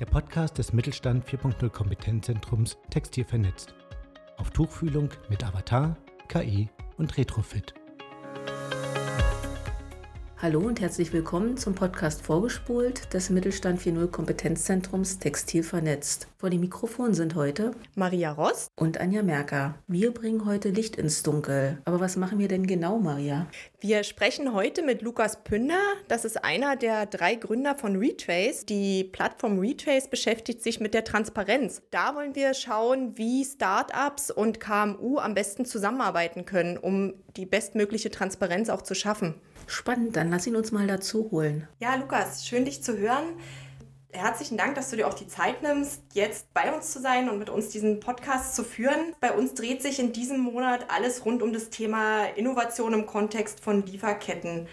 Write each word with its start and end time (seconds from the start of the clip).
der 0.00 0.06
Podcast 0.06 0.58
des 0.58 0.72
Mittelstand 0.72 1.26
4.0 1.26 1.68
Kompetenzzentrums 1.70 2.78
Textil 2.90 3.24
vernetzt. 3.24 3.74
Auf 4.36 4.50
Tuchfühlung 4.50 5.10
mit 5.28 5.44
Avatar, 5.44 5.96
KI 6.28 6.68
und 6.98 7.16
Retrofit. 7.16 7.77
Hallo 10.40 10.60
und 10.60 10.80
herzlich 10.80 11.12
willkommen 11.12 11.56
zum 11.56 11.74
Podcast 11.74 12.22
Vorgespult 12.22 13.12
des 13.12 13.28
Mittelstand 13.28 13.80
4.0 13.80 14.06
Kompetenzzentrums 14.06 15.18
Textil 15.18 15.64
vernetzt. 15.64 16.28
Vor 16.36 16.48
dem 16.48 16.60
Mikrofon 16.60 17.12
sind 17.12 17.34
heute 17.34 17.72
Maria 17.96 18.30
Ross 18.30 18.68
und 18.76 19.00
Anja 19.00 19.24
Merker. 19.24 19.74
Wir 19.88 20.14
bringen 20.14 20.44
heute 20.44 20.68
Licht 20.68 20.94
ins 20.94 21.24
Dunkel. 21.24 21.78
Aber 21.84 21.98
was 21.98 22.14
machen 22.14 22.38
wir 22.38 22.46
denn 22.46 22.68
genau, 22.68 23.00
Maria? 23.00 23.48
Wir 23.80 24.04
sprechen 24.04 24.54
heute 24.54 24.84
mit 24.84 25.02
Lukas 25.02 25.42
Pünder. 25.42 25.80
Das 26.06 26.24
ist 26.24 26.44
einer 26.44 26.76
der 26.76 27.06
drei 27.06 27.34
Gründer 27.34 27.74
von 27.74 27.96
Retrace. 27.96 28.64
Die 28.64 29.02
Plattform 29.02 29.58
Retrace 29.58 30.08
beschäftigt 30.08 30.62
sich 30.62 30.78
mit 30.78 30.94
der 30.94 31.02
Transparenz. 31.02 31.82
Da 31.90 32.14
wollen 32.14 32.36
wir 32.36 32.54
schauen, 32.54 33.18
wie 33.18 33.44
Startups 33.44 34.30
und 34.30 34.60
KMU 34.60 35.18
am 35.18 35.34
besten 35.34 35.64
zusammenarbeiten 35.64 36.44
können, 36.44 36.78
um 36.78 37.14
die 37.36 37.46
bestmögliche 37.46 38.12
Transparenz 38.12 38.68
auch 38.68 38.82
zu 38.82 38.94
schaffen. 38.94 39.34
Spannend, 39.68 40.16
dann 40.16 40.30
lass 40.30 40.46
ihn 40.46 40.56
uns 40.56 40.72
mal 40.72 40.86
dazu 40.86 41.28
holen. 41.30 41.68
Ja, 41.78 41.94
Lukas, 41.94 42.46
schön 42.46 42.64
dich 42.64 42.82
zu 42.82 42.96
hören. 42.96 43.24
Herzlichen 44.10 44.56
Dank, 44.56 44.74
dass 44.74 44.88
du 44.88 44.96
dir 44.96 45.06
auch 45.06 45.12
die 45.12 45.28
Zeit 45.28 45.62
nimmst, 45.62 46.00
jetzt 46.14 46.52
bei 46.54 46.74
uns 46.74 46.90
zu 46.90 47.00
sein 47.00 47.28
und 47.28 47.38
mit 47.38 47.50
uns 47.50 47.68
diesen 47.68 48.00
Podcast 48.00 48.56
zu 48.56 48.64
führen. 48.64 49.14
Bei 49.20 49.32
uns 49.32 49.52
dreht 49.52 49.82
sich 49.82 49.98
in 50.00 50.14
diesem 50.14 50.40
Monat 50.40 50.86
alles 50.88 51.26
rund 51.26 51.42
um 51.42 51.52
das 51.52 51.68
Thema 51.68 52.24
Innovation 52.34 52.94
im 52.94 53.04
Kontext 53.04 53.60
von 53.60 53.84
Lieferketten. 53.84 54.66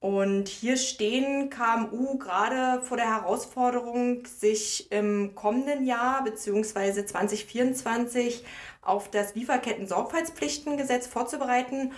Und 0.00 0.48
hier 0.48 0.76
stehen 0.76 1.48
KMU 1.48 2.18
gerade 2.18 2.82
vor 2.82 2.96
der 2.96 3.06
Herausforderung, 3.06 4.26
sich 4.26 4.90
im 4.90 5.36
kommenden 5.36 5.86
Jahr 5.86 6.24
bzw. 6.24 7.06
2024 7.06 8.44
auf 8.82 9.08
das 9.08 9.36
Lieferketten-Sorgfaltspflichtengesetz 9.36 11.06
vorzubereiten 11.06 11.92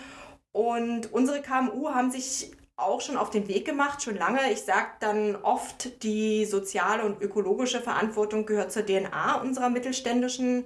und 0.55 1.11
unsere 1.11 1.41
KMU 1.41 1.89
haben 1.89 2.11
sich 2.11 2.49
auch 2.77 3.01
schon 3.01 3.17
auf 3.17 3.29
den 3.29 3.49
Weg 3.49 3.65
gemacht, 3.65 4.01
schon 4.01 4.15
lange. 4.15 4.39
Ich 4.53 4.61
sage 4.61 4.87
dann 5.01 5.35
oft, 5.35 6.01
die 6.01 6.45
soziale 6.45 7.03
und 7.03 7.21
ökologische 7.21 7.81
Verantwortung 7.81 8.45
gehört 8.45 8.71
zur 8.71 8.85
DNA 8.85 9.41
unserer 9.41 9.67
mittelständischen, 9.67 10.63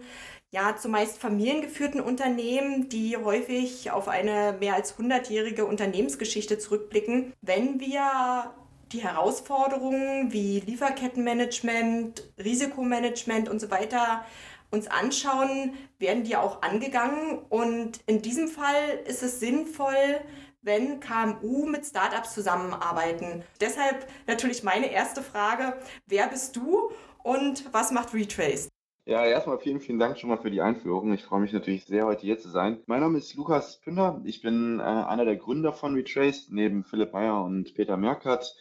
ja 0.52 0.76
zumeist 0.78 1.18
familiengeführten 1.18 2.02
Unternehmen, 2.02 2.88
die 2.90 3.18
häufig 3.18 3.90
auf 3.90 4.08
eine 4.08 4.56
mehr 4.60 4.76
als 4.76 4.96
100-jährige 5.00 5.66
Unternehmensgeschichte 5.66 6.60
zurückblicken. 6.60 7.34
Wenn 7.42 7.80
wir 7.80 8.54
die 8.92 9.02
Herausforderungen 9.02 10.32
wie 10.32 10.60
Lieferkettenmanagement, 10.60 12.30
Risikomanagement 12.38 13.50
und 13.50 13.60
so 13.60 13.72
weiter 13.72 14.24
uns 14.72 14.88
anschauen, 14.88 15.74
werden 15.98 16.24
die 16.24 16.36
auch 16.36 16.62
angegangen. 16.62 17.40
Und 17.50 18.00
in 18.06 18.22
diesem 18.22 18.48
Fall 18.48 19.00
ist 19.06 19.24
es 19.24 19.40
sinnvoll, 19.40 20.22
wenn 20.62 21.00
KMU 21.00 21.66
mit 21.66 21.86
Startups 21.86 22.34
zusammenarbeiten. 22.34 23.44
Deshalb 23.62 24.08
natürlich 24.28 24.64
meine 24.64 24.92
erste 24.92 25.22
Frage, 25.22 25.78
wer 26.06 26.28
bist 26.28 26.56
du 26.56 26.92
und 27.24 27.74
was 27.74 27.92
macht 27.92 28.14
Retrace? 28.14 28.70
Ja, 29.06 29.26
erstmal 29.26 29.58
vielen, 29.58 29.80
vielen 29.80 29.98
Dank 29.98 30.20
schon 30.20 30.30
mal 30.30 30.38
für 30.38 30.52
die 30.52 30.62
Einführung. 30.62 31.12
Ich 31.14 31.24
freue 31.24 31.40
mich 31.40 31.52
natürlich 31.52 31.86
sehr, 31.86 32.06
heute 32.06 32.22
hier 32.22 32.38
zu 32.38 32.48
sein. 32.48 32.80
Mein 32.86 33.00
Name 33.00 33.18
ist 33.18 33.34
Lukas 33.34 33.78
Pünder. 33.78 34.22
Ich 34.24 34.44
bin 34.44 34.80
äh, 34.80 34.84
einer 34.84 35.26
der 35.26 35.36
Gründer 35.36 35.74
von 35.74 35.96
Retrace, 35.96 36.50
neben 36.52 36.84
Philipp 36.84 37.14
Meyer 37.14 37.44
und 37.44 37.74
Peter 37.74 37.98
Merkert. 37.98 38.56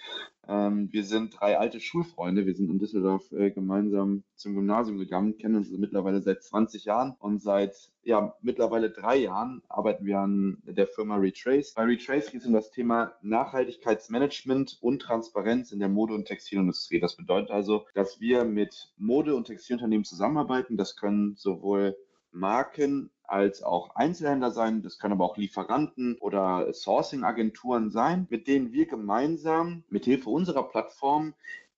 Ähm, 0.48 0.88
wir 0.90 1.04
sind 1.04 1.38
drei 1.38 1.58
alte 1.58 1.78
Schulfreunde. 1.78 2.46
Wir 2.46 2.54
sind 2.54 2.70
in 2.70 2.78
Düsseldorf 2.78 3.30
äh, 3.32 3.50
gemeinsam 3.50 4.24
zum 4.34 4.54
Gymnasium 4.54 4.98
gegangen, 4.98 5.36
kennen 5.36 5.56
uns 5.56 5.68
also 5.68 5.78
mittlerweile 5.78 6.22
seit 6.22 6.42
20 6.42 6.86
Jahren 6.86 7.14
und 7.18 7.42
seit 7.42 7.90
ja, 8.02 8.34
mittlerweile 8.40 8.90
drei 8.90 9.16
Jahren 9.16 9.60
arbeiten 9.68 10.06
wir 10.06 10.20
an 10.20 10.62
der 10.64 10.86
Firma 10.86 11.16
Retrace. 11.16 11.74
Bei 11.74 11.84
Retrace 11.84 12.30
geht 12.30 12.40
es 12.40 12.46
um 12.46 12.54
das 12.54 12.70
Thema 12.70 13.12
Nachhaltigkeitsmanagement 13.20 14.78
und 14.80 15.02
Transparenz 15.02 15.72
in 15.72 15.80
der 15.80 15.90
Mode- 15.90 16.14
und 16.14 16.24
Textilindustrie. 16.24 17.00
Das 17.00 17.16
bedeutet 17.16 17.50
also, 17.50 17.84
dass 17.92 18.18
wir 18.18 18.44
mit 18.44 18.94
Mode- 18.96 19.34
und 19.34 19.44
Textilunternehmen 19.44 20.04
zusammenarbeiten. 20.04 20.78
Das 20.78 20.96
können 20.96 21.34
sowohl 21.36 21.94
Marken 22.32 23.10
als 23.28 23.62
auch 23.62 23.94
Einzelhändler 23.94 24.50
sein, 24.50 24.82
das 24.82 24.98
können 24.98 25.12
aber 25.12 25.24
auch 25.24 25.36
Lieferanten 25.36 26.16
oder 26.18 26.72
Sourcing-Agenturen 26.72 27.90
sein, 27.90 28.26
mit 28.30 28.46
denen 28.46 28.72
wir 28.72 28.86
gemeinsam 28.86 29.84
mit 29.88 30.06
Hilfe 30.06 30.30
unserer 30.30 30.68
Plattform 30.68 31.34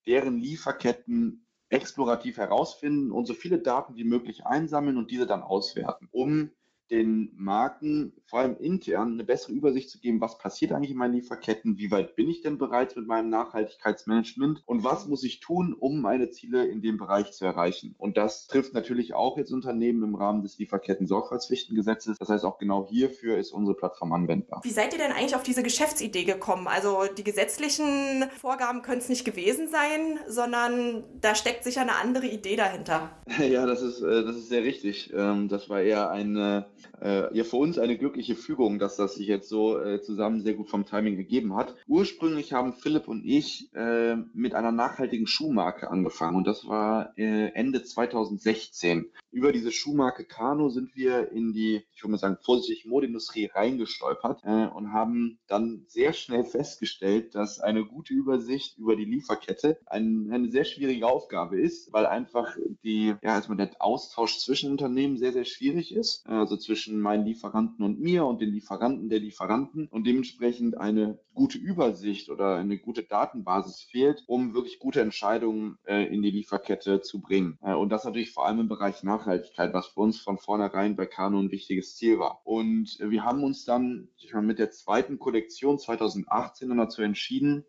deren 0.06 0.39
Lieferketten 0.39 1.44
explorativ 1.69 2.37
herausfinden 2.37 3.12
und 3.12 3.27
so 3.27 3.34
viele 3.34 3.59
Daten 3.59 3.97
wie 3.97 4.05
möglich 4.05 4.47
einsammeln 4.47 4.97
und 4.97 5.10
diese 5.10 5.27
dann 5.27 5.43
auswerten, 5.43 6.09
um 6.10 6.50
den 6.91 7.33
Marken 7.37 8.12
vor 8.27 8.41
allem 8.41 8.56
intern 8.59 9.15
eine 9.15 9.25
bessere 9.25 9.53
Übersicht 9.53 9.91
zu 9.91 9.99
geben, 9.99 10.21
was 10.21 10.39
passiert 10.39 10.73
eigentlich 10.73 10.93
in 10.93 10.97
meinen 10.97 11.15
Lieferketten, 11.15 11.78
wie 11.78 11.91
weit 11.91 12.17
bin 12.17 12.28
ich 12.28 12.43
denn 12.43 12.59
bereits 12.59 12.97
mit 12.97 13.06
meinem 13.06 13.28
Nachhaltigkeitsmanagement 13.28 14.62
und 14.67 14.84
was 14.84 15.06
muss 15.06 15.25
ich 15.25 15.41
tun, 15.41 15.75
um 15.78 16.01
meine 16.01 16.31
Ziele 16.31 16.67
in 16.67 16.81
dem 16.81 16.97
Bereich 16.97 17.33
zu 17.33 17.45
erreichen. 17.45 17.95
Und 17.99 18.17
das 18.17 18.47
trifft 18.47 18.75
natürlich 18.75 19.15
auch 19.15 19.37
jetzt 19.37 19.53
Unternehmen 19.53 20.03
im 20.03 20.15
Rahmen 20.15 20.43
des 20.43 20.59
Lieferketten-Sorgfaltspflichtengesetzes. 20.59 22.19
Das 22.19 22.28
heißt, 22.28 22.45
auch 22.45 22.59
genau 22.59 22.87
hierfür 22.89 23.39
ist 23.39 23.53
unsere 23.53 23.77
Plattform 23.77 24.12
anwendbar. 24.12 24.61
Wie 24.62 24.71
seid 24.71 24.93
ihr 24.93 24.99
denn 24.99 25.12
eigentlich 25.12 25.34
auf 25.34 25.43
diese 25.43 25.62
Geschäftsidee 25.62 26.25
gekommen? 26.25 26.67
Also 26.69 27.05
die 27.17 27.25
gesetzlichen 27.25 28.25
Vorgaben 28.39 28.83
können 28.83 28.99
es 28.99 29.09
nicht 29.09 29.25
gewesen 29.25 29.69
sein, 29.69 30.19
sondern 30.27 31.05
da 31.21 31.34
steckt 31.34 31.65
sicher 31.65 31.81
eine 31.81 31.97
andere 31.97 32.27
Idee 32.27 32.57
dahinter. 32.57 33.11
Ja, 33.51 33.67
das 33.67 33.83
ist, 33.83 34.01
äh, 34.03 34.22
das 34.22 34.37
ist 34.37 34.49
sehr 34.49 34.62
richtig. 34.62 35.12
Ähm, 35.17 35.49
das 35.49 35.69
war 35.69 35.81
eher 35.81 36.11
eine 36.11 36.67
äh, 37.00 37.36
ja 37.36 37.44
für 37.44 37.56
uns 37.56 37.78
eine 37.78 37.96
glückliche 37.96 38.34
Fügung, 38.34 38.78
dass 38.78 38.96
das 38.96 39.14
sich 39.14 39.26
jetzt 39.26 39.48
so 39.48 39.78
äh, 39.78 40.00
zusammen 40.00 40.41
sehr 40.42 40.54
gut 40.54 40.68
vom 40.68 40.86
Timing 40.86 41.16
gegeben 41.16 41.56
hat. 41.56 41.76
Ursprünglich 41.86 42.52
haben 42.52 42.72
Philipp 42.72 43.08
und 43.08 43.24
ich 43.24 43.72
äh, 43.74 44.16
mit 44.34 44.54
einer 44.54 44.72
nachhaltigen 44.72 45.26
Schuhmarke 45.26 45.91
angefangen 45.91 46.36
und 46.36 46.46
das 46.46 46.66
war 46.66 47.12
äh, 47.16 47.52
Ende 47.54 47.82
2016. 47.82 49.10
Über 49.32 49.52
diese 49.52 49.70
Schuhmarke 49.72 50.24
Kano 50.24 50.68
sind 50.70 50.96
wir 50.96 51.30
in 51.30 51.52
die, 51.52 51.82
ich 51.94 52.02
würde 52.02 52.12
mal 52.12 52.18
sagen, 52.18 52.38
vorsichtig 52.42 52.86
Modeindustrie 52.86 53.46
reingestolpert 53.46 54.42
äh, 54.44 54.66
und 54.66 54.92
haben 54.92 55.38
dann 55.46 55.84
sehr 55.86 56.12
schnell 56.12 56.44
festgestellt, 56.44 57.34
dass 57.34 57.60
eine 57.60 57.84
gute 57.84 58.12
Übersicht 58.12 58.76
über 58.78 58.96
die 58.96 59.04
Lieferkette 59.04 59.78
ein, 59.86 60.30
eine 60.32 60.50
sehr 60.50 60.64
schwierige 60.64 61.06
Aufgabe 61.06 61.60
ist, 61.60 61.92
weil 61.92 62.06
einfach 62.06 62.56
die, 62.82 63.14
ja, 63.22 63.34
erstmal 63.36 63.58
der 63.58 63.70
Austausch 63.78 64.38
zwischen 64.38 64.70
Unternehmen 64.70 65.16
sehr, 65.16 65.32
sehr 65.32 65.44
schwierig 65.44 65.94
ist. 65.94 66.26
Also 66.26 66.56
zwischen 66.56 67.00
meinen 67.00 67.24
Lieferanten 67.24 67.84
und 67.84 68.00
mir 68.00 68.24
und 68.24 68.41
den 68.41 68.50
Lieferanten 68.50 69.08
der 69.08 69.20
Lieferanten 69.20 69.86
und 69.88 70.06
dementsprechend 70.06 70.76
eine 70.76 71.18
gute 71.34 71.58
Übersicht 71.58 72.28
oder 72.30 72.56
eine 72.56 72.78
gute 72.78 73.02
Datenbasis 73.02 73.83
fehlt, 73.83 74.24
um 74.26 74.54
wirklich 74.54 74.78
gute 74.78 75.00
Entscheidungen 75.00 75.78
äh, 75.84 76.04
in 76.12 76.22
die 76.22 76.30
Lieferkette 76.30 77.00
zu 77.00 77.21
bringen. 77.21 77.59
Äh, 77.62 77.74
und 77.74 77.91
das 77.91 78.04
natürlich 78.04 78.33
vor 78.33 78.47
allem 78.47 78.60
im 78.60 78.68
Bereich 78.68 79.03
Nachhaltigkeit, 79.03 79.20
was 79.27 79.87
für 79.89 80.01
uns 80.01 80.21
von 80.21 80.39
vornherein 80.39 80.97
bei 80.97 81.07
Kano 81.07 81.39
ein 81.39 81.51
wichtiges 81.51 81.97
Ziel 81.97 82.19
war. 82.19 82.41
Und 82.45 82.99
äh, 83.01 83.11
wir 83.11 83.25
haben 83.25 83.45
uns 83.45 83.65
dann 83.65 84.09
meine, 84.33 84.47
mit 84.47 84.59
der 84.59 84.71
zweiten 84.71 85.19
Kollektion 85.19 85.78
2018 85.78 86.69
dann 86.69 86.78
dazu 86.78 87.03
entschieden, 87.03 87.65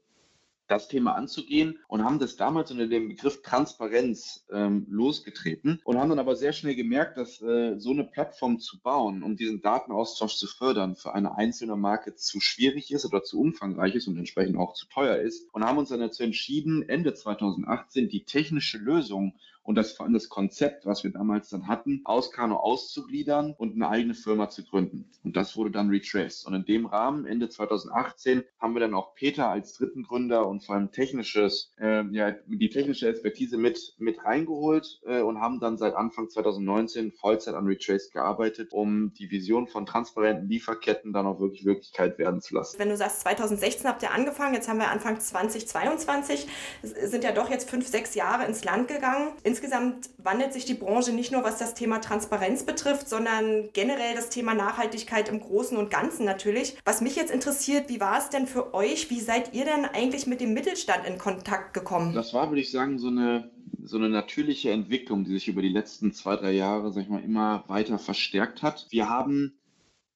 das 0.72 0.88
Thema 0.88 1.16
anzugehen 1.16 1.80
und 1.90 2.06
haben 2.06 2.18
das 2.18 2.38
damals 2.38 2.72
unter 2.72 2.88
dem 2.88 3.10
Begriff 3.10 3.42
Transparenz 3.42 4.46
ähm, 4.52 4.88
losgetreten 4.90 5.82
und 5.84 5.98
haben 5.98 6.10
dann 6.10 6.20
aber 6.20 6.38
sehr 6.38 6.54
schnell 6.54 6.76
gemerkt, 6.76 7.18
dass 7.18 7.42
äh, 7.42 7.78
so 7.78 7.92
eine 7.92 8.06
Plattform 8.06 8.58
zu 8.60 8.80
bauen, 8.82 9.22
um 9.22 9.36
diesen 9.36 9.62
Datenaustausch 9.62 10.38
zu 10.38 10.48
fördern, 10.48 10.96
für 10.96 11.14
eine 11.14 11.36
einzelne 11.36 11.76
Marke 11.76 12.16
zu 12.16 12.40
schwierig 12.40 12.92
ist 12.92 13.06
oder 13.06 13.22
zu 13.22 13.38
umfangreich 13.42 13.96
ist 13.96 14.08
und 14.08 14.18
entsprechend 14.18 14.56
auch 14.56 14.74
zu 14.74 14.88
teuer 14.88 15.18
ist 15.18 15.54
und 15.54 15.66
haben 15.66 15.78
uns 15.78 15.90
dann 15.90 16.00
dazu 16.00 16.24
entschieden, 16.24 16.88
Ende 16.88 17.14
2018 17.14 18.08
die 18.08 18.24
technische 18.24 18.78
Lösung 18.78 19.36
und 19.64 19.76
das, 19.76 19.96
das 19.96 20.30
Konzept, 20.30 20.86
was 20.86 21.04
wir 21.04 21.12
damals 21.12 21.50
dann 21.50 21.68
hatten, 21.68 22.02
aus 22.04 22.32
Kano 22.32 22.58
auszugliedern 22.58 23.54
und 23.58 23.76
eine 23.76 23.90
eigene 23.90 24.14
Firma 24.14 24.50
zu 24.50 24.64
gründen. 24.64 25.10
Und 25.24 25.36
das 25.36 25.56
wurde 25.56 25.72
dann 25.72 25.90
Retraced. 25.90 26.46
Und 26.46 26.54
in 26.54 26.66
dem 26.66 26.86
Rahmen, 26.86 27.26
Ende 27.26 27.50
2018, 27.50 28.44
haben 28.60 28.74
wir 28.74 28.80
dann 28.80 28.94
auch 28.94 29.14
Peter 29.16 29.50
als 29.50 29.74
dritten 29.74 30.04
Gründer 30.04 30.48
und 30.48 30.64
vor 30.64 30.76
allem 30.76 30.92
technisches, 30.92 31.72
äh, 31.80 32.04
ja, 32.12 32.32
die 32.48 32.70
technische 32.70 33.08
Expertise 33.08 33.58
mit, 33.58 33.96
mit 33.98 34.24
reingeholt 34.24 35.00
äh, 35.06 35.22
und 35.22 35.40
haben 35.40 35.60
dann 35.60 35.78
seit 35.78 35.94
Anfang 35.96 36.30
2019 36.30 37.12
Vollzeit 37.12 37.56
an 37.56 37.66
Retraced 37.66 38.14
gearbeitet, 38.14 38.74
um 38.74 39.14
die 39.14 39.30
Vision 39.30 39.68
von 39.68 39.86
transparenten 39.86 40.50
Lieferketten 40.50 41.14
dann 41.14 41.28
auch 41.28 41.40
wirklich 41.40 41.66
Wirklichkeit 41.66 42.18
werden 42.18 42.42
zu 42.42 42.56
lassen. 42.56 42.80
Wenn 42.80 42.90
du 42.90 42.98
sagst, 42.98 43.22
2016 43.22 43.88
habt 43.88 44.02
ihr 44.02 44.12
angefangen, 44.12 44.56
jetzt 44.56 44.68
haben 44.68 44.80
wir 44.80 44.90
Anfang 44.90 45.20
2022, 45.20 46.48
sind 46.82 47.24
ja 47.24 47.32
doch 47.32 47.50
jetzt 47.50 47.70
fünf, 47.70 47.88
sechs 47.88 48.16
Jahre 48.16 48.46
ins 48.46 48.64
Land 48.64 48.88
gegangen. 48.88 49.34
Insgesamt 49.52 50.10
wandelt 50.18 50.54
sich 50.54 50.64
die 50.64 50.76
Branche 50.76 51.12
nicht 51.12 51.34
nur, 51.34 51.44
was 51.44 51.58
das 51.58 51.74
Thema 51.74 52.00
Transparenz 52.00 52.64
betrifft, 52.64 53.10
sondern 53.10 53.68
generell 53.74 54.16
das 54.16 54.30
Thema 54.30 54.54
Nachhaltigkeit 54.54 55.28
im 55.28 55.42
Großen 55.42 55.76
und 55.76 55.92
Ganzen 55.92 56.26
natürlich. 56.26 56.78
Was 56.86 57.02
mich 57.02 57.18
jetzt 57.18 57.32
interessiert, 57.32 57.90
wie 57.90 58.00
war 58.00 58.18
es 58.18 58.30
denn 58.30 58.48
für 58.48 58.74
euch? 58.74 59.10
Wie 59.10 59.20
seid 59.20 59.54
ihr 59.54 59.66
denn 59.66 59.84
eigentlich 59.84 60.26
mit 60.26 60.40
dem 60.40 60.54
Mittelstand 60.54 61.06
in 61.06 61.18
Kontakt 61.18 61.74
gekommen? 61.74 62.14
Das 62.14 62.34
war, 62.34 62.50
würde 62.50 62.62
ich 62.62 62.72
sagen, 62.72 62.98
so 62.98 63.10
eine 63.10 63.52
so 63.84 63.98
eine 63.98 64.08
natürliche 64.08 64.72
Entwicklung, 64.72 65.26
die 65.26 65.32
sich 65.32 65.50
über 65.50 65.62
die 65.62 65.68
letzten 65.68 66.14
zwei, 66.14 66.38
drei 66.38 66.52
Jahre, 66.54 66.94
sag 66.94 67.02
ich 67.04 67.10
mal, 67.10 67.22
immer 67.22 67.66
weiter 67.68 68.00
verstärkt 68.00 68.62
hat. 68.62 68.88
Wir 68.90 69.10
haben 69.10 69.56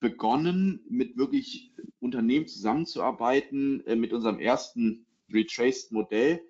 begonnen, 0.00 0.80
mit 0.88 1.18
wirklich 1.18 1.74
Unternehmen 2.00 2.46
zusammenzuarbeiten, 2.46 3.86
äh, 3.86 3.96
mit 3.96 4.14
unserem 4.14 4.38
ersten 4.38 5.04
Retraced 5.30 5.92
Modell. 5.92 6.40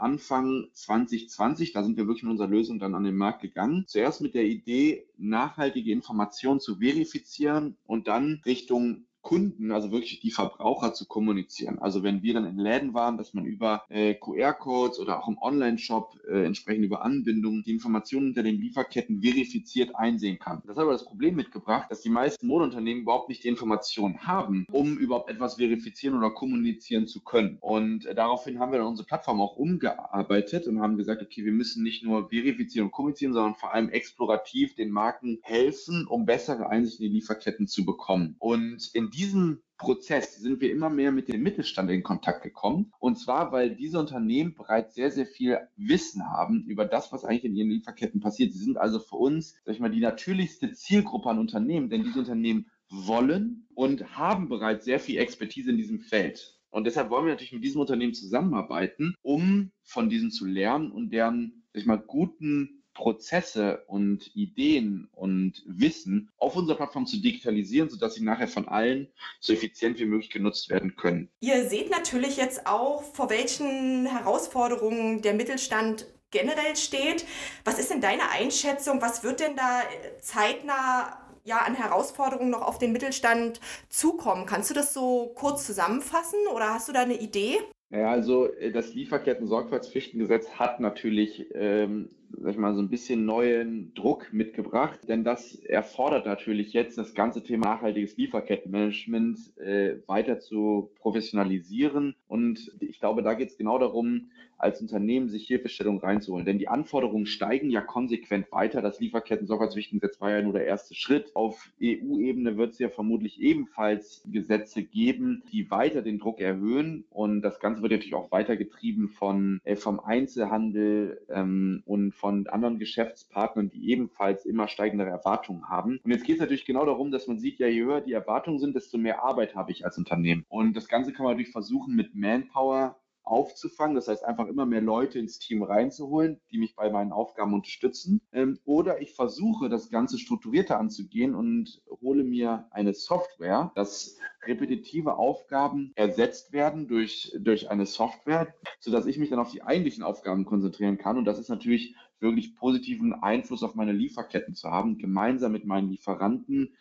Anfang 0.00 0.68
2020, 0.72 1.72
da 1.72 1.82
sind 1.82 1.96
wir 1.96 2.06
wirklich 2.06 2.22
mit 2.24 2.32
unserer 2.32 2.48
Lösung 2.48 2.78
dann 2.78 2.94
an 2.94 3.04
den 3.04 3.16
Markt 3.16 3.42
gegangen. 3.42 3.84
Zuerst 3.86 4.20
mit 4.20 4.34
der 4.34 4.44
Idee, 4.44 5.06
nachhaltige 5.16 5.92
Informationen 5.92 6.60
zu 6.60 6.76
verifizieren 6.76 7.76
und 7.86 8.08
dann 8.08 8.42
Richtung 8.44 9.06
Kunden, 9.24 9.72
also 9.72 9.90
wirklich 9.90 10.20
die 10.20 10.30
Verbraucher 10.30 10.92
zu 10.92 11.06
kommunizieren. 11.06 11.78
Also 11.80 12.02
wenn 12.04 12.22
wir 12.22 12.34
dann 12.34 12.44
in 12.44 12.58
Läden 12.58 12.94
waren, 12.94 13.16
dass 13.16 13.34
man 13.34 13.46
über 13.46 13.82
äh, 13.88 14.14
QR-Codes 14.14 15.00
oder 15.00 15.18
auch 15.18 15.28
im 15.28 15.38
Online-Shop 15.38 16.20
äh, 16.28 16.44
entsprechend 16.44 16.84
über 16.84 17.02
Anbindungen 17.02 17.64
die 17.64 17.72
Informationen 17.72 18.26
hinter 18.26 18.42
den 18.42 18.60
Lieferketten 18.60 19.22
verifiziert 19.22 19.96
einsehen 19.96 20.38
kann. 20.38 20.62
Das 20.66 20.76
hat 20.76 20.82
aber 20.82 20.92
das 20.92 21.06
Problem 21.06 21.36
mitgebracht, 21.36 21.90
dass 21.90 22.02
die 22.02 22.10
meisten 22.10 22.46
Modeunternehmen 22.46 23.02
überhaupt 23.02 23.30
nicht 23.30 23.42
die 23.44 23.48
Informationen 23.48 24.26
haben, 24.26 24.66
um 24.70 24.98
überhaupt 24.98 25.30
etwas 25.30 25.54
verifizieren 25.54 26.18
oder 26.18 26.30
kommunizieren 26.30 27.06
zu 27.06 27.22
können. 27.22 27.56
Und 27.60 28.04
äh, 28.04 28.14
daraufhin 28.14 28.58
haben 28.58 28.72
wir 28.72 28.78
dann 28.78 28.88
unsere 28.88 29.06
Plattform 29.06 29.40
auch 29.40 29.56
umgearbeitet 29.56 30.68
und 30.68 30.82
haben 30.82 30.98
gesagt, 30.98 31.22
okay, 31.22 31.44
wir 31.46 31.52
müssen 31.52 31.82
nicht 31.82 32.04
nur 32.04 32.28
verifizieren 32.28 32.86
und 32.88 32.92
kommunizieren, 32.92 33.32
sondern 33.32 33.54
vor 33.54 33.72
allem 33.72 33.88
explorativ 33.88 34.74
den 34.74 34.90
Marken 34.90 35.38
helfen, 35.42 36.06
um 36.06 36.26
bessere 36.26 36.68
Einsicht 36.68 37.00
in 37.00 37.06
die 37.06 37.14
Lieferketten 37.14 37.66
zu 37.66 37.86
bekommen. 37.86 38.36
Und 38.38 38.90
in 38.92 39.13
diesem 39.14 39.62
Prozess 39.78 40.36
sind 40.36 40.60
wir 40.60 40.70
immer 40.70 40.90
mehr 40.90 41.12
mit 41.12 41.28
dem 41.28 41.42
Mittelstand 41.42 41.90
in 41.90 42.02
Kontakt 42.02 42.42
gekommen. 42.42 42.92
Und 42.98 43.18
zwar, 43.18 43.52
weil 43.52 43.74
diese 43.74 43.98
Unternehmen 43.98 44.54
bereits 44.54 44.94
sehr, 44.94 45.10
sehr 45.10 45.26
viel 45.26 45.58
Wissen 45.76 46.24
haben 46.30 46.64
über 46.66 46.84
das, 46.84 47.12
was 47.12 47.24
eigentlich 47.24 47.44
in 47.44 47.56
ihren 47.56 47.70
Lieferketten 47.70 48.20
passiert. 48.20 48.52
Sie 48.52 48.64
sind 48.64 48.76
also 48.76 48.98
für 48.98 49.16
uns, 49.16 49.56
sag 49.64 49.74
ich 49.74 49.80
mal, 49.80 49.90
die 49.90 50.00
natürlichste 50.00 50.72
Zielgruppe 50.72 51.28
an 51.28 51.38
Unternehmen, 51.38 51.90
denn 51.90 52.04
diese 52.04 52.20
Unternehmen 52.20 52.66
wollen 52.88 53.66
und 53.74 54.16
haben 54.16 54.48
bereits 54.48 54.84
sehr 54.84 55.00
viel 55.00 55.18
Expertise 55.18 55.70
in 55.70 55.76
diesem 55.76 56.00
Feld. 56.00 56.60
Und 56.70 56.84
deshalb 56.84 57.10
wollen 57.10 57.26
wir 57.26 57.32
natürlich 57.32 57.52
mit 57.52 57.64
diesem 57.64 57.80
Unternehmen 57.80 58.14
zusammenarbeiten, 58.14 59.14
um 59.22 59.70
von 59.82 60.08
diesen 60.08 60.30
zu 60.30 60.44
lernen 60.44 60.90
und 60.90 61.10
deren, 61.10 61.64
sag 61.72 61.80
ich 61.80 61.86
mal, 61.86 61.98
guten 61.98 62.83
Prozesse 62.94 63.84
und 63.86 64.34
Ideen 64.34 65.08
und 65.12 65.62
Wissen 65.66 66.30
auf 66.38 66.56
unserer 66.56 66.76
Plattform 66.76 67.06
zu 67.06 67.20
digitalisieren, 67.20 67.90
sodass 67.90 68.14
sie 68.14 68.24
nachher 68.24 68.48
von 68.48 68.68
allen 68.68 69.08
so 69.40 69.52
effizient 69.52 69.98
wie 69.98 70.06
möglich 70.06 70.30
genutzt 70.30 70.70
werden 70.70 70.96
können. 70.96 71.28
Ihr 71.40 71.68
seht 71.68 71.90
natürlich 71.90 72.36
jetzt 72.36 72.66
auch, 72.66 73.02
vor 73.02 73.30
welchen 73.30 74.06
Herausforderungen 74.06 75.22
der 75.22 75.34
Mittelstand 75.34 76.06
generell 76.30 76.76
steht. 76.76 77.26
Was 77.64 77.78
ist 77.78 77.90
denn 77.90 78.00
deine 78.00 78.30
Einschätzung? 78.30 79.00
Was 79.02 79.22
wird 79.22 79.40
denn 79.40 79.56
da 79.56 79.82
zeitnah 80.20 81.20
ja, 81.44 81.58
an 81.58 81.74
Herausforderungen 81.74 82.50
noch 82.50 82.62
auf 82.62 82.78
den 82.78 82.92
Mittelstand 82.92 83.60
zukommen? 83.88 84.46
Kannst 84.46 84.70
du 84.70 84.74
das 84.74 84.94
so 84.94 85.32
kurz 85.34 85.66
zusammenfassen 85.66 86.38
oder 86.54 86.74
hast 86.74 86.88
du 86.88 86.92
da 86.92 87.02
eine 87.02 87.20
Idee? 87.20 87.58
Ja, 87.90 88.10
also 88.10 88.52
äh, 88.54 88.72
das 88.72 88.94
Lieferketten-Sorgfaltspflichtengesetz 88.94 90.50
hat 90.50 90.80
natürlich 90.80 91.46
ähm, 91.54 92.08
sag 92.40 92.52
ich 92.52 92.58
mal, 92.58 92.74
so 92.74 92.80
ein 92.80 92.88
bisschen 92.88 93.24
neuen 93.24 93.92
Druck 93.94 94.32
mitgebracht, 94.32 95.00
denn 95.08 95.24
das 95.24 95.54
erfordert 95.54 96.26
natürlich 96.26 96.72
jetzt 96.72 96.98
das 96.98 97.14
ganze 97.14 97.42
Thema 97.42 97.66
nachhaltiges 97.66 98.16
Lieferkettenmanagement 98.16 99.56
äh, 99.58 99.96
weiter 100.06 100.40
zu 100.40 100.90
professionalisieren. 100.96 102.14
Und 102.28 102.72
ich 102.80 103.00
glaube, 103.00 103.22
da 103.22 103.34
geht 103.34 103.50
es 103.50 103.56
genau 103.56 103.78
darum, 103.78 104.30
als 104.64 104.80
Unternehmen 104.80 105.28
sich 105.28 105.46
Hilfestellung 105.46 105.98
reinzuholen. 105.98 106.46
Denn 106.46 106.58
die 106.58 106.68
Anforderungen 106.68 107.26
steigen 107.26 107.70
ja 107.70 107.82
konsequent 107.82 108.50
weiter. 108.50 108.80
Das 108.80 108.98
Lieferketten-Sorgfaltspflichtengesetz 108.98 110.20
war 110.20 110.30
ja 110.30 110.42
nur 110.42 110.54
der 110.54 110.66
erste 110.66 110.94
Schritt. 110.94 111.34
Auf 111.34 111.70
EU-Ebene 111.82 112.56
wird 112.56 112.72
es 112.72 112.78
ja 112.78 112.88
vermutlich 112.88 113.40
ebenfalls 113.40 114.22
Gesetze 114.30 114.82
geben, 114.82 115.42
die 115.52 115.70
weiter 115.70 116.02
den 116.02 116.18
Druck 116.18 116.40
erhöhen. 116.40 117.04
Und 117.10 117.42
das 117.42 117.60
Ganze 117.60 117.82
wird 117.82 117.92
natürlich 117.92 118.14
auch 118.14 118.32
weitergetrieben 118.32 119.08
von, 119.08 119.60
äh, 119.64 119.76
vom 119.76 120.00
Einzelhandel 120.00 121.20
ähm, 121.28 121.82
und 121.84 122.14
von 122.14 122.23
anderen 122.24 122.78
Geschäftspartnern, 122.78 123.70
die 123.70 123.90
ebenfalls 123.90 124.44
immer 124.44 124.68
steigendere 124.68 125.10
Erwartungen 125.10 125.68
haben. 125.68 126.00
Und 126.04 126.10
jetzt 126.10 126.24
geht 126.24 126.36
es 126.36 126.40
natürlich 126.40 126.64
genau 126.64 126.84
darum, 126.84 127.10
dass 127.10 127.26
man 127.26 127.38
sieht, 127.38 127.58
ja, 127.58 127.66
je 127.66 127.82
höher 127.82 128.00
die 128.00 128.12
Erwartungen 128.12 128.58
sind, 128.58 128.74
desto 128.74 128.98
mehr 128.98 129.22
Arbeit 129.22 129.54
habe 129.54 129.72
ich 129.72 129.84
als 129.84 129.98
Unternehmen. 129.98 130.44
Und 130.48 130.76
das 130.76 130.88
Ganze 130.88 131.12
kann 131.12 131.24
man 131.24 131.34
natürlich 131.34 131.52
versuchen, 131.52 131.94
mit 131.94 132.14
Manpower 132.14 132.96
aufzufangen. 133.24 133.96
Das 133.96 134.08
heißt, 134.08 134.24
einfach 134.24 134.46
immer 134.46 134.66
mehr 134.66 134.80
Leute 134.80 135.18
ins 135.18 135.38
Team 135.38 135.62
reinzuholen, 135.62 136.40
die 136.50 136.58
mich 136.58 136.76
bei 136.76 136.90
meinen 136.90 137.12
Aufgaben 137.12 137.54
unterstützen. 137.54 138.20
Ähm, 138.32 138.58
oder 138.64 139.00
ich 139.00 139.14
versuche, 139.14 139.68
das 139.68 139.90
Ganze 139.90 140.18
strukturierter 140.18 140.78
anzugehen 140.78 141.34
und 141.34 141.82
hole 142.02 142.24
mir 142.24 142.66
eine 142.70 142.94
Software, 142.94 143.72
dass 143.74 144.18
repetitive 144.46 145.16
Aufgaben 145.16 145.92
ersetzt 145.96 146.52
werden 146.52 146.86
durch, 146.86 147.32
durch 147.38 147.70
eine 147.70 147.86
Software, 147.86 148.54
sodass 148.78 149.06
ich 149.06 149.18
mich 149.18 149.30
dann 149.30 149.38
auf 149.38 149.50
die 149.50 149.62
eigentlichen 149.62 150.04
Aufgaben 150.04 150.44
konzentrieren 150.44 150.98
kann. 150.98 151.16
Und 151.16 151.24
das 151.24 151.38
ist 151.38 151.48
natürlich 151.48 151.96
wirklich 152.20 152.56
positiven 152.56 153.14
Einfluss 153.14 153.62
auf 153.62 153.74
meine 153.74 153.92
Lieferketten 153.92 154.54
zu 154.54 154.70
haben, 154.70 154.98
gemeinsam 154.98 155.52
mit 155.52 155.64
meinen 155.64 155.90
Lieferanten 155.90 156.76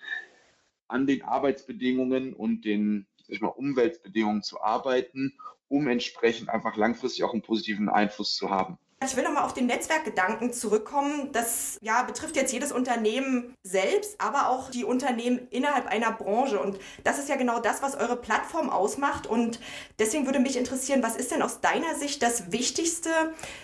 an 0.88 1.07
den 1.07 1.24
Arbeitsbedingungen 1.24 2.34
und 2.34 2.66
den 2.66 3.07
ich 3.28 3.42
mal, 3.42 3.48
Umweltbedingungen 3.48 4.44
zu 4.44 4.62
arbeiten, 4.62 5.34
um 5.73 5.87
entsprechend 5.87 6.49
einfach 6.49 6.77
langfristig 6.77 7.23
auch 7.23 7.33
einen 7.33 7.42
positiven 7.42 7.89
Einfluss 7.89 8.35
zu 8.35 8.51
haben. 8.51 8.77
Ich 9.03 9.18
will 9.18 9.23
nochmal 9.23 9.44
auf 9.44 9.56
den 9.56 9.65
Netzwerkgedanken 9.65 10.53
zurückkommen. 10.53 11.31
Das 11.33 11.77
ja, 11.81 12.03
betrifft 12.03 12.35
jetzt 12.35 12.53
jedes 12.53 12.71
Unternehmen 12.71 13.53
selbst, 13.63 14.21
aber 14.21 14.49
auch 14.49 14.69
die 14.69 14.85
Unternehmen 14.85 15.47
innerhalb 15.49 15.87
einer 15.87 16.11
Branche. 16.11 16.61
Und 16.61 16.77
das 17.03 17.18
ist 17.18 17.27
ja 17.27 17.35
genau 17.35 17.59
das, 17.59 17.81
was 17.81 17.95
eure 17.95 18.15
Plattform 18.15 18.69
ausmacht. 18.69 19.25
Und 19.25 19.59
deswegen 19.97 20.25
würde 20.25 20.39
mich 20.39 20.56
interessieren, 20.56 21.01
was 21.01 21.18
ist 21.18 21.31
denn 21.31 21.42
aus 21.42 21.59
deiner 21.59 21.95
Sicht 21.95 22.21
das 22.21 22.51
Wichtigste 22.51 23.09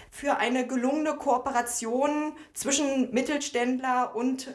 für 0.10 0.38
eine 0.38 0.66
gelungene 0.66 1.14
Kooperation 1.14 2.34
zwischen 2.54 3.14
Mittelständler 3.14 4.16
und 4.16 4.54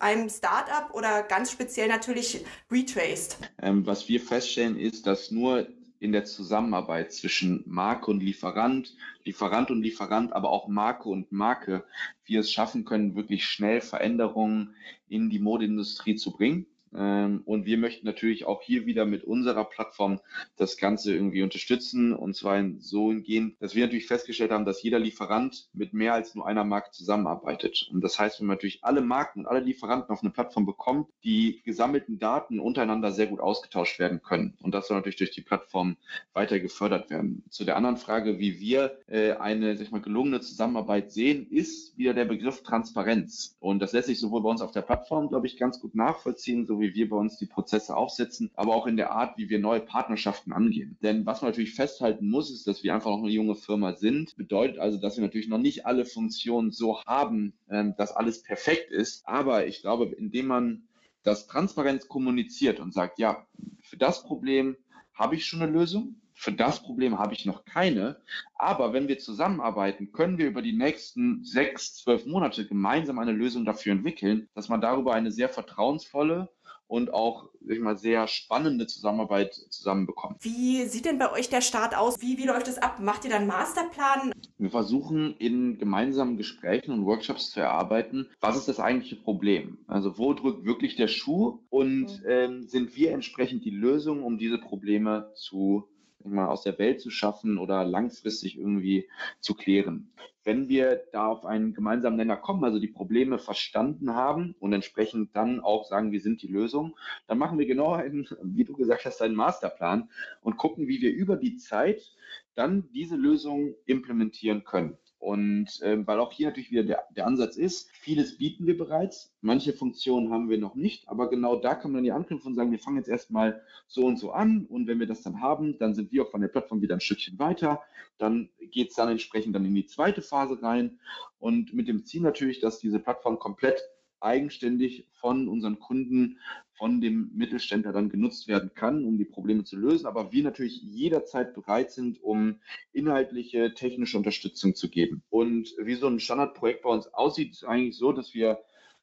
einem 0.00 0.28
Startup 0.28 0.92
oder 0.92 1.22
ganz 1.22 1.52
speziell 1.52 1.88
natürlich 1.88 2.44
Retraced? 2.70 3.38
Ähm, 3.62 3.86
was 3.86 4.08
wir 4.08 4.20
feststellen, 4.20 4.78
ist, 4.78 5.06
dass 5.06 5.30
nur 5.30 5.66
in 6.00 6.12
der 6.12 6.24
Zusammenarbeit 6.24 7.12
zwischen 7.12 7.64
Marke 7.66 8.10
und 8.10 8.22
Lieferant, 8.22 8.96
Lieferant 9.24 9.70
und 9.70 9.82
Lieferant, 9.82 10.32
aber 10.32 10.50
auch 10.50 10.68
Marke 10.68 11.08
und 11.08 11.32
Marke, 11.32 11.84
wir 12.24 12.40
es 12.40 12.52
schaffen 12.52 12.84
können, 12.84 13.16
wirklich 13.16 13.46
schnell 13.46 13.80
Veränderungen 13.80 14.74
in 15.08 15.30
die 15.30 15.40
Modeindustrie 15.40 16.16
zu 16.16 16.32
bringen. 16.32 16.66
Ähm, 16.94 17.42
und 17.44 17.66
wir 17.66 17.78
möchten 17.78 18.06
natürlich 18.06 18.46
auch 18.46 18.62
hier 18.62 18.86
wieder 18.86 19.04
mit 19.04 19.24
unserer 19.24 19.64
Plattform 19.64 20.20
das 20.56 20.76
Ganze 20.76 21.14
irgendwie 21.14 21.42
unterstützen. 21.42 22.12
Und 22.12 22.34
zwar 22.34 22.62
so 22.78 23.10
hingehend, 23.10 23.56
dass 23.60 23.74
wir 23.74 23.84
natürlich 23.84 24.06
festgestellt 24.06 24.50
haben, 24.50 24.64
dass 24.64 24.82
jeder 24.82 24.98
Lieferant 24.98 25.68
mit 25.72 25.92
mehr 25.92 26.14
als 26.14 26.34
nur 26.34 26.46
einer 26.46 26.64
Marke 26.64 26.90
zusammenarbeitet. 26.90 27.88
Und 27.92 28.02
das 28.02 28.18
heißt, 28.18 28.40
wenn 28.40 28.46
man 28.46 28.56
natürlich 28.56 28.84
alle 28.84 29.00
Marken 29.00 29.40
und 29.40 29.46
alle 29.46 29.60
Lieferanten 29.60 30.10
auf 30.10 30.22
eine 30.22 30.30
Plattform 30.30 30.66
bekommt, 30.66 31.08
die 31.24 31.62
gesammelten 31.64 32.18
Daten 32.18 32.60
untereinander 32.60 33.12
sehr 33.12 33.26
gut 33.26 33.40
ausgetauscht 33.40 33.98
werden 33.98 34.22
können. 34.22 34.56
Und 34.62 34.74
das 34.74 34.88
soll 34.88 34.96
natürlich 34.96 35.16
durch 35.16 35.30
die 35.30 35.42
Plattform 35.42 35.96
weiter 36.32 36.60
gefördert 36.60 37.10
werden. 37.10 37.44
Zu 37.50 37.64
der 37.64 37.76
anderen 37.76 37.96
Frage, 37.96 38.38
wie 38.38 38.60
wir 38.60 38.98
äh, 39.06 39.32
eine 39.32 39.76
sag 39.76 39.86
ich 39.86 39.90
mal, 39.92 40.00
gelungene 40.00 40.40
Zusammenarbeit 40.40 41.12
sehen, 41.12 41.46
ist 41.50 41.96
wieder 41.96 42.14
der 42.14 42.24
Begriff 42.24 42.62
Transparenz. 42.62 43.56
Und 43.60 43.80
das 43.80 43.92
lässt 43.92 44.08
sich 44.08 44.20
sowohl 44.20 44.42
bei 44.42 44.50
uns 44.50 44.60
auf 44.60 44.72
der 44.72 44.82
Plattform, 44.82 45.28
glaube 45.28 45.46
ich, 45.46 45.56
ganz 45.56 45.80
gut 45.80 45.94
nachvollziehen, 45.94 46.66
wie 46.80 46.94
wir 46.94 47.08
bei 47.08 47.16
uns 47.16 47.38
die 47.38 47.46
Prozesse 47.46 47.96
aufsetzen, 47.96 48.50
aber 48.54 48.74
auch 48.74 48.86
in 48.86 48.96
der 48.96 49.12
Art, 49.12 49.38
wie 49.38 49.48
wir 49.48 49.58
neue 49.58 49.80
Partnerschaften 49.80 50.52
angehen. 50.52 50.98
Denn 51.02 51.26
was 51.26 51.42
man 51.42 51.50
natürlich 51.50 51.74
festhalten 51.74 52.28
muss, 52.28 52.50
ist, 52.50 52.66
dass 52.66 52.82
wir 52.82 52.94
einfach 52.94 53.10
noch 53.10 53.22
eine 53.22 53.30
junge 53.30 53.54
Firma 53.54 53.94
sind. 53.94 54.36
Bedeutet 54.36 54.78
also, 54.78 54.98
dass 54.98 55.16
wir 55.16 55.22
natürlich 55.22 55.48
noch 55.48 55.58
nicht 55.58 55.86
alle 55.86 56.04
Funktionen 56.04 56.70
so 56.70 57.02
haben, 57.04 57.54
ähm, 57.70 57.94
dass 57.96 58.12
alles 58.12 58.42
perfekt 58.42 58.90
ist. 58.90 59.26
Aber 59.26 59.66
ich 59.66 59.82
glaube, 59.82 60.06
indem 60.06 60.46
man 60.46 60.88
das 61.22 61.46
transparent 61.46 62.08
kommuniziert 62.08 62.80
und 62.80 62.94
sagt, 62.94 63.18
ja, 63.18 63.46
für 63.80 63.96
das 63.96 64.22
Problem 64.22 64.76
habe 65.14 65.34
ich 65.34 65.46
schon 65.46 65.62
eine 65.62 65.72
Lösung, 65.72 66.20
für 66.38 66.52
das 66.52 66.80
Problem 66.80 67.18
habe 67.18 67.34
ich 67.34 67.46
noch 67.46 67.64
keine. 67.64 68.20
Aber 68.54 68.92
wenn 68.92 69.08
wir 69.08 69.18
zusammenarbeiten, 69.18 70.12
können 70.12 70.38
wir 70.38 70.46
über 70.46 70.62
die 70.62 70.72
nächsten 70.72 71.42
sechs, 71.42 71.96
zwölf 71.96 72.26
Monate 72.26 72.64
gemeinsam 72.64 73.18
eine 73.18 73.32
Lösung 73.32 73.64
dafür 73.64 73.92
entwickeln, 73.92 74.48
dass 74.54 74.68
man 74.68 74.80
darüber 74.80 75.14
eine 75.14 75.32
sehr 75.32 75.48
vertrauensvolle 75.48 76.48
und 76.88 77.12
auch 77.12 77.50
ich 77.72 77.80
mal, 77.80 77.96
sehr 77.96 78.26
spannende 78.28 78.86
Zusammenarbeit 78.86 79.54
zusammenbekommen. 79.54 80.36
Wie 80.40 80.84
sieht 80.86 81.04
denn 81.04 81.18
bei 81.18 81.30
euch 81.32 81.48
der 81.48 81.60
Start 81.60 81.96
aus? 81.96 82.20
Wie, 82.20 82.38
wie 82.38 82.46
läuft 82.46 82.68
es 82.68 82.78
ab? 82.78 82.98
Macht 83.00 83.24
ihr 83.24 83.30
dann 83.30 83.46
Masterplan? 83.46 84.32
Wir 84.58 84.70
versuchen 84.70 85.36
in 85.38 85.78
gemeinsamen 85.78 86.36
Gesprächen 86.36 86.92
und 86.92 87.04
Workshops 87.04 87.50
zu 87.50 87.60
erarbeiten, 87.60 88.28
was 88.40 88.56
ist 88.56 88.68
das 88.68 88.80
eigentliche 88.80 89.16
Problem? 89.16 89.78
Also 89.86 90.18
wo 90.18 90.32
drückt 90.32 90.64
wirklich 90.64 90.96
der 90.96 91.08
Schuh 91.08 91.60
und 91.70 92.06
mhm. 92.06 92.28
ähm, 92.28 92.62
sind 92.66 92.96
wir 92.96 93.12
entsprechend 93.12 93.64
die 93.64 93.70
Lösung, 93.70 94.22
um 94.22 94.38
diese 94.38 94.58
Probleme 94.58 95.30
zu 95.34 95.88
mal, 96.24 96.48
aus 96.48 96.62
der 96.62 96.78
Welt 96.78 97.00
zu 97.00 97.10
schaffen 97.10 97.58
oder 97.58 97.84
langfristig 97.84 98.58
irgendwie 98.58 99.08
zu 99.40 99.54
klären. 99.54 100.12
Wenn 100.44 100.68
wir 100.68 101.02
da 101.12 101.26
auf 101.26 101.44
einen 101.44 101.74
gemeinsamen 101.74 102.16
Nenner 102.16 102.36
kommen, 102.36 102.64
also 102.64 102.78
die 102.78 102.88
Probleme 102.88 103.38
verstanden 103.38 104.14
haben 104.14 104.54
und 104.60 104.72
entsprechend 104.72 105.36
dann 105.36 105.60
auch 105.60 105.84
sagen, 105.84 106.10
wir 106.10 106.20
sind 106.20 106.42
die 106.42 106.48
Lösung, 106.48 106.96
dann 107.26 107.38
machen 107.38 107.58
wir 107.58 107.66
genau 107.66 107.92
einen, 107.92 108.26
wie 108.42 108.64
du 108.64 108.72
gesagt 108.72 109.04
hast, 109.04 109.20
einen 109.20 109.34
Masterplan 109.34 110.10
und 110.40 110.56
gucken, 110.56 110.88
wie 110.88 111.00
wir 111.02 111.12
über 111.12 111.36
die 111.36 111.56
Zeit 111.56 112.14
dann 112.54 112.90
diese 112.92 113.16
Lösung 113.16 113.74
implementieren 113.84 114.64
können. 114.64 114.96
Und 115.18 115.80
ähm, 115.82 116.06
weil 116.06 116.20
auch 116.20 116.32
hier 116.32 116.46
natürlich 116.46 116.70
wieder 116.70 116.84
der, 116.84 117.04
der 117.16 117.26
Ansatz 117.26 117.56
ist, 117.56 117.90
vieles 117.90 118.38
bieten 118.38 118.66
wir 118.66 118.78
bereits, 118.78 119.34
manche 119.40 119.72
Funktionen 119.72 120.32
haben 120.32 120.48
wir 120.48 120.58
noch 120.58 120.76
nicht, 120.76 121.08
aber 121.08 121.28
genau 121.28 121.56
da 121.56 121.74
kann 121.74 121.90
man 121.90 121.98
dann 121.98 122.04
die 122.04 122.12
anknüpfen 122.12 122.48
und 122.48 122.54
sagen, 122.54 122.70
wir 122.70 122.78
fangen 122.78 122.98
jetzt 122.98 123.08
erstmal 123.08 123.60
so 123.88 124.06
und 124.06 124.16
so 124.16 124.30
an 124.30 124.64
und 124.66 124.86
wenn 124.86 125.00
wir 125.00 125.08
das 125.08 125.22
dann 125.22 125.40
haben, 125.40 125.76
dann 125.78 125.94
sind 125.94 126.12
wir 126.12 126.22
auch 126.22 126.30
von 126.30 126.40
der 126.40 126.48
Plattform 126.48 126.82
wieder 126.82 126.94
ein 126.94 127.00
Stückchen 127.00 127.36
weiter, 127.38 127.82
dann 128.18 128.48
geht 128.70 128.90
es 128.90 128.94
dann 128.94 129.08
entsprechend 129.08 129.56
dann 129.56 129.64
in 129.64 129.74
die 129.74 129.86
zweite 129.86 130.22
Phase 130.22 130.62
rein 130.62 131.00
und 131.40 131.74
mit 131.74 131.88
dem 131.88 132.04
Ziel 132.04 132.22
natürlich, 132.22 132.60
dass 132.60 132.78
diese 132.78 133.00
Plattform 133.00 133.40
komplett 133.40 133.80
eigenständig 134.20 135.06
von 135.20 135.48
unseren 135.48 135.78
Kunden, 135.78 136.38
von 136.78 137.00
dem 137.00 137.30
Mittelständler 137.34 137.92
dann 137.92 138.08
genutzt 138.08 138.46
werden 138.46 138.70
kann, 138.74 139.04
um 139.04 139.18
die 139.18 139.24
Probleme 139.24 139.64
zu 139.64 139.76
lösen. 139.76 140.06
Aber 140.06 140.32
wir 140.32 140.44
natürlich 140.44 140.80
jederzeit 140.80 141.54
bereit 141.54 141.90
sind, 141.90 142.22
um 142.22 142.60
inhaltliche, 142.92 143.74
technische 143.74 144.16
Unterstützung 144.16 144.74
zu 144.74 144.88
geben. 144.88 145.22
Und 145.28 145.74
wie 145.82 145.96
so 145.96 146.06
ein 146.06 146.20
Standardprojekt 146.20 146.82
bei 146.82 146.90
uns 146.90 147.08
aussieht, 147.08 147.52
ist 147.52 147.64
eigentlich 147.64 147.96
so, 147.96 148.12
dass 148.12 148.32
wir 148.32 148.60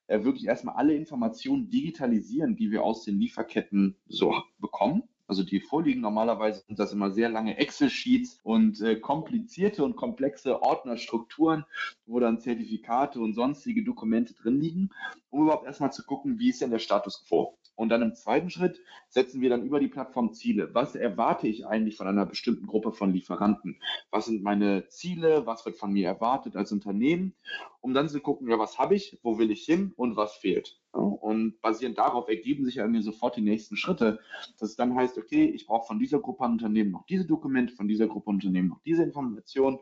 äh, 0.07 0.23
wirklich 0.23 0.45
erstmal 0.45 0.75
alle 0.75 0.95
Informationen 0.95 1.69
digitalisieren, 1.69 2.55
die 2.55 2.71
wir 2.71 2.83
aus 2.83 3.03
den 3.03 3.19
Lieferketten 3.19 3.97
so 4.07 4.33
bekommen. 4.59 5.03
Also 5.27 5.43
die 5.43 5.59
vorliegen 5.59 6.01
normalerweise 6.01 6.63
sind 6.67 6.79
das 6.79 6.93
immer 6.93 7.11
sehr 7.11 7.29
lange 7.29 7.57
Excel-Sheets 7.57 8.39
und 8.43 8.81
äh, 8.81 8.95
komplizierte 8.99 9.83
und 9.83 9.95
komplexe 9.95 10.61
Ordnerstrukturen, 10.61 11.65
wo 12.05 12.19
dann 12.19 12.39
Zertifikate 12.39 13.19
und 13.19 13.33
sonstige 13.33 13.83
Dokumente 13.83 14.33
drin 14.35 14.59
liegen, 14.59 14.89
um 15.29 15.43
überhaupt 15.43 15.65
erstmal 15.65 15.91
zu 15.91 16.05
gucken, 16.05 16.37
wie 16.39 16.49
ist 16.49 16.61
denn 16.61 16.71
der 16.71 16.79
Status 16.79 17.25
quo. 17.27 17.57
Und 17.75 17.89
dann 17.89 18.01
im 18.01 18.15
zweiten 18.15 18.49
Schritt 18.49 18.79
setzen 19.09 19.41
wir 19.41 19.49
dann 19.49 19.63
über 19.63 19.79
die 19.79 19.89
Plattform 19.89 20.33
Ziele. 20.33 20.73
Was 20.73 20.95
erwarte 20.95 21.47
ich 21.47 21.67
eigentlich 21.67 21.97
von 21.97 22.07
einer 22.07 22.25
bestimmten 22.25 22.67
Gruppe 22.67 22.93
von 22.93 23.11
Lieferanten? 23.11 23.81
Was 24.11 24.25
sind 24.25 24.43
meine 24.43 24.87
Ziele? 24.87 25.45
Was 25.45 25.65
wird 25.65 25.75
von 25.75 25.91
mir 25.91 26.07
erwartet 26.07 26.55
als 26.55 26.71
Unternehmen? 26.71 27.35
Um 27.81 27.93
dann 27.93 28.07
zu 28.07 28.21
gucken, 28.21 28.49
ja, 28.49 28.57
was 28.57 28.79
habe 28.79 28.95
ich? 28.95 29.19
Wo 29.23 29.37
will 29.37 29.51
ich 29.51 29.65
hin? 29.65 29.91
Und 29.97 30.15
was 30.15 30.35
fehlt? 30.35 30.79
Und 31.01 31.59
basierend 31.61 31.97
darauf 31.97 32.29
ergeben 32.29 32.65
sich 32.65 32.75
ja 32.75 32.87
mir 32.87 33.01
sofort 33.01 33.35
die 33.35 33.41
nächsten 33.41 33.75
Schritte. 33.75 34.19
Dass 34.59 34.69
es 34.69 34.75
dann 34.75 34.95
heißt, 34.95 35.17
okay, 35.17 35.45
ich 35.45 35.65
brauche 35.65 35.87
von 35.87 35.99
dieser 35.99 36.19
Gruppe 36.19 36.45
an 36.45 36.53
Unternehmen 36.53 36.91
noch 36.91 37.05
diese 37.05 37.25
Dokumente, 37.25 37.73
von 37.73 37.87
dieser 37.87 38.07
Gruppe 38.07 38.29
an 38.29 38.35
Unternehmen 38.35 38.69
noch 38.69 38.81
diese 38.83 39.03
Informationen. 39.03 39.79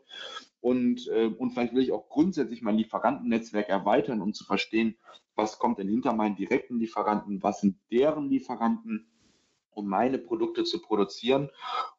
Und, 0.62 1.08
äh, 1.10 1.28
und 1.28 1.52
vielleicht 1.52 1.74
will 1.74 1.84
ich 1.84 1.92
auch 1.92 2.10
grundsätzlich 2.10 2.62
mein 2.62 2.78
Lieferantennetzwerk 2.78 3.70
erweitern, 3.70 4.22
um 4.22 4.34
zu 4.34 4.46
verstehen, 4.46 4.96
was 5.36 5.60
kommt 5.60 5.80
denn 5.80 5.90
hinter 5.90 6.14
meinen 6.14 6.36
direkten 6.36 6.80
Lieferanten, 6.80 7.44
was 7.44 7.62
sind 7.62 7.78
deren 7.92 8.30
Lieferanten, 8.30 9.08
um 9.72 9.88
meine 9.88 10.20
Produkte 10.20 10.64
zu 10.64 10.82
produzieren, 10.82 11.50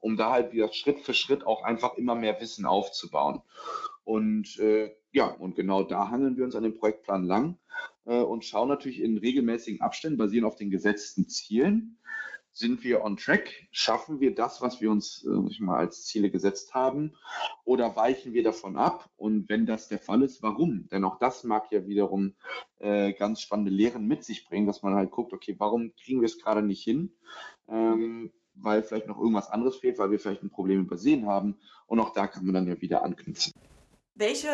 um 0.01 0.17
da 0.17 0.31
halt 0.31 0.53
wieder 0.53 0.73
Schritt 0.73 1.01
für 1.01 1.15
Schritt 1.15 1.47
auch 1.47 1.63
einfach 1.65 1.97
immer 1.97 2.15
mehr 2.15 2.41
Wissen 2.41 2.67
aufzubauen. 2.67 3.43
Und 4.05 4.59
äh, 4.59 4.95
ja, 5.13 5.27
und 5.27 5.57
genau 5.57 5.83
da 5.83 6.11
handeln 6.11 6.37
wir 6.37 6.45
uns 6.45 6.55
an 6.55 6.63
dem 6.63 6.77
Projektplan 6.77 7.25
lang 7.25 7.59
äh, 8.07 8.21
und 8.21 8.45
schauen 8.45 8.69
natürlich 8.69 9.01
in 9.01 9.19
regelmäßigen 9.19 9.81
Abständen, 9.81 10.19
basierend 10.19 10.47
auf 10.47 10.57
den 10.57 10.71
gesetzten 10.71 11.29
Zielen, 11.29 11.99
sind 12.57 12.85
wir 12.85 13.03
on 13.03 13.17
track? 13.17 13.67
Schaffen 13.73 14.21
wir 14.21 14.33
das, 14.33 14.63
was 14.63 14.81
wir 14.81 14.91
uns 14.91 15.25
äh, 15.25 15.61
mal 15.63 15.77
als 15.77 16.05
Ziele 16.05 16.31
gesetzt 16.31 16.73
haben? 16.73 17.17
Oder 17.65 17.97
weichen 17.97 18.33
wir 18.33 18.45
davon 18.45 18.77
ab? 18.77 19.11
Und 19.17 19.49
wenn 19.49 19.67
das 19.67 19.89
der 19.89 19.99
Fall 19.99 20.23
ist, 20.23 20.41
warum? 20.41 20.89
Denn 20.89 21.05
auch 21.05 21.19
das 21.19 21.43
mag 21.43 21.73
ja 21.73 21.89
wiederum 21.89 22.35
äh, 22.79 23.13
ganz 23.13 23.41
spannende 23.41 23.73
Lehren 23.73 24.07
mit 24.07 24.23
sich 24.23 24.47
bringen, 24.47 24.69
dass 24.69 24.83
man 24.83 24.95
halt 24.95 25.11
guckt, 25.11 25.33
okay, 25.33 25.57
warum 25.59 25.93
kriegen 25.97 26.21
wir 26.21 26.27
es 26.27 26.39
gerade 26.39 26.63
nicht 26.63 26.85
hin? 26.85 27.13
Ähm, 27.69 28.31
weil 28.55 28.85
vielleicht 28.85 29.09
noch 29.09 29.19
irgendwas 29.19 29.51
anderes 29.51 29.77
fehlt, 29.77 29.99
weil 29.99 30.13
wir 30.13 30.21
vielleicht 30.21 30.45
ein 30.45 30.51
Problem 30.51 30.83
übersehen 30.83 31.27
haben. 31.27 31.57
Und 31.87 31.99
auch 31.99 32.13
da 32.13 32.29
kann 32.29 32.45
man 32.45 32.55
dann 32.55 32.69
ja 32.69 32.81
wieder 32.81 33.03
anknüpfen. 33.03 33.53
Welche 34.17 34.49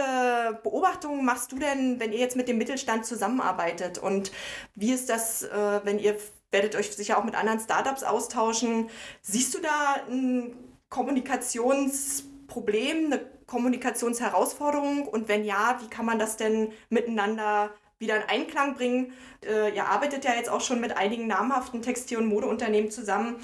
Beobachtungen 0.62 1.23
machst 1.25 1.50
du 1.52 1.59
denn, 1.59 2.00
wenn 2.00 2.12
ihr 2.12 2.19
jetzt 2.19 2.35
mit 2.35 2.49
dem 2.49 2.57
Mittelstand 2.57 3.05
zusammenarbeitet? 3.05 3.99
Und 3.99 4.33
wie 4.75 4.93
ist 4.93 5.11
das, 5.11 5.43
äh, 5.43 5.81
wenn 5.85 5.99
ihr 5.99 6.17
werdet 6.50 6.76
euch 6.76 6.90
sicher 6.93 7.19
auch 7.19 7.25
mit 7.25 7.35
anderen 7.35 7.61
Startups 7.61 8.02
austauschen? 8.02 8.88
Siehst 9.21 9.55
du 9.55 9.59
da 9.61 9.97
ein 10.09 10.55
Kommunikationsproblem, 10.88 13.05
eine 13.07 13.21
Kommunikationsherausforderung? 13.47 15.07
Und 15.07 15.29
wenn 15.29 15.45
ja, 15.45 15.79
wie 15.83 15.88
kann 15.88 16.07
man 16.07 16.19
das 16.19 16.38
denn 16.38 16.73
miteinander 16.88 17.71
wieder 17.99 18.17
in 18.17 18.23
Einklang 18.29 18.75
bringen? 18.75 19.12
Äh, 19.45 19.75
ihr 19.75 19.87
arbeitet 19.87 20.25
ja 20.25 20.33
jetzt 20.35 20.49
auch 20.49 20.62
schon 20.62 20.81
mit 20.81 20.97
einigen 20.97 21.26
namhaften 21.26 21.83
Textil- 21.83 22.17
und 22.19 22.26
Modeunternehmen 22.26 22.90
zusammen. 22.90 23.37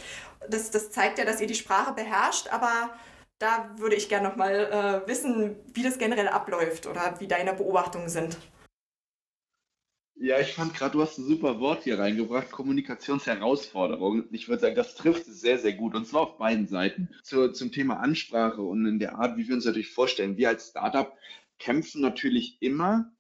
Das, 0.48 0.70
das 0.70 0.90
zeigt 0.90 1.18
ja, 1.18 1.26
dass 1.26 1.40
ihr 1.40 1.46
die 1.46 1.54
Sprache 1.54 1.92
beherrscht, 1.92 2.48
aber 2.52 2.90
da 3.38 3.74
würde 3.78 3.96
ich 3.96 4.08
gerne 4.08 4.28
noch 4.28 4.36
mal 4.36 5.02
äh, 5.04 5.08
wissen, 5.08 5.56
wie 5.74 5.82
das 5.82 5.98
generell 5.98 6.28
abläuft 6.28 6.86
oder 6.86 7.20
wie 7.20 7.28
deine 7.28 7.52
Beobachtungen 7.52 8.08
sind. 8.08 8.38
Ja, 10.18 10.40
ich 10.40 10.54
fand 10.54 10.72
gerade, 10.72 10.92
du 10.92 11.02
hast 11.02 11.18
ein 11.18 11.26
super 11.26 11.60
Wort 11.60 11.84
hier 11.84 11.98
reingebracht, 11.98 12.50
Kommunikationsherausforderung. 12.50 14.24
Ich 14.32 14.48
würde 14.48 14.62
sagen, 14.62 14.74
das 14.74 14.94
trifft 14.94 15.28
es 15.28 15.42
sehr, 15.42 15.58
sehr 15.58 15.74
gut 15.74 15.94
und 15.94 16.06
zwar 16.06 16.22
auf 16.22 16.38
beiden 16.38 16.66
Seiten. 16.66 17.10
Zu, 17.22 17.52
zum 17.52 17.70
Thema 17.70 18.00
Ansprache 18.00 18.62
und 18.62 18.86
in 18.86 18.98
der 18.98 19.18
Art, 19.18 19.36
wie 19.36 19.46
wir 19.46 19.54
uns 19.54 19.66
natürlich 19.66 19.92
vorstellen. 19.92 20.38
Wir 20.38 20.48
als 20.48 20.70
Startup 20.70 21.12
kämpfen 21.58 22.00
natürlich 22.00 22.56
immer 22.60 23.12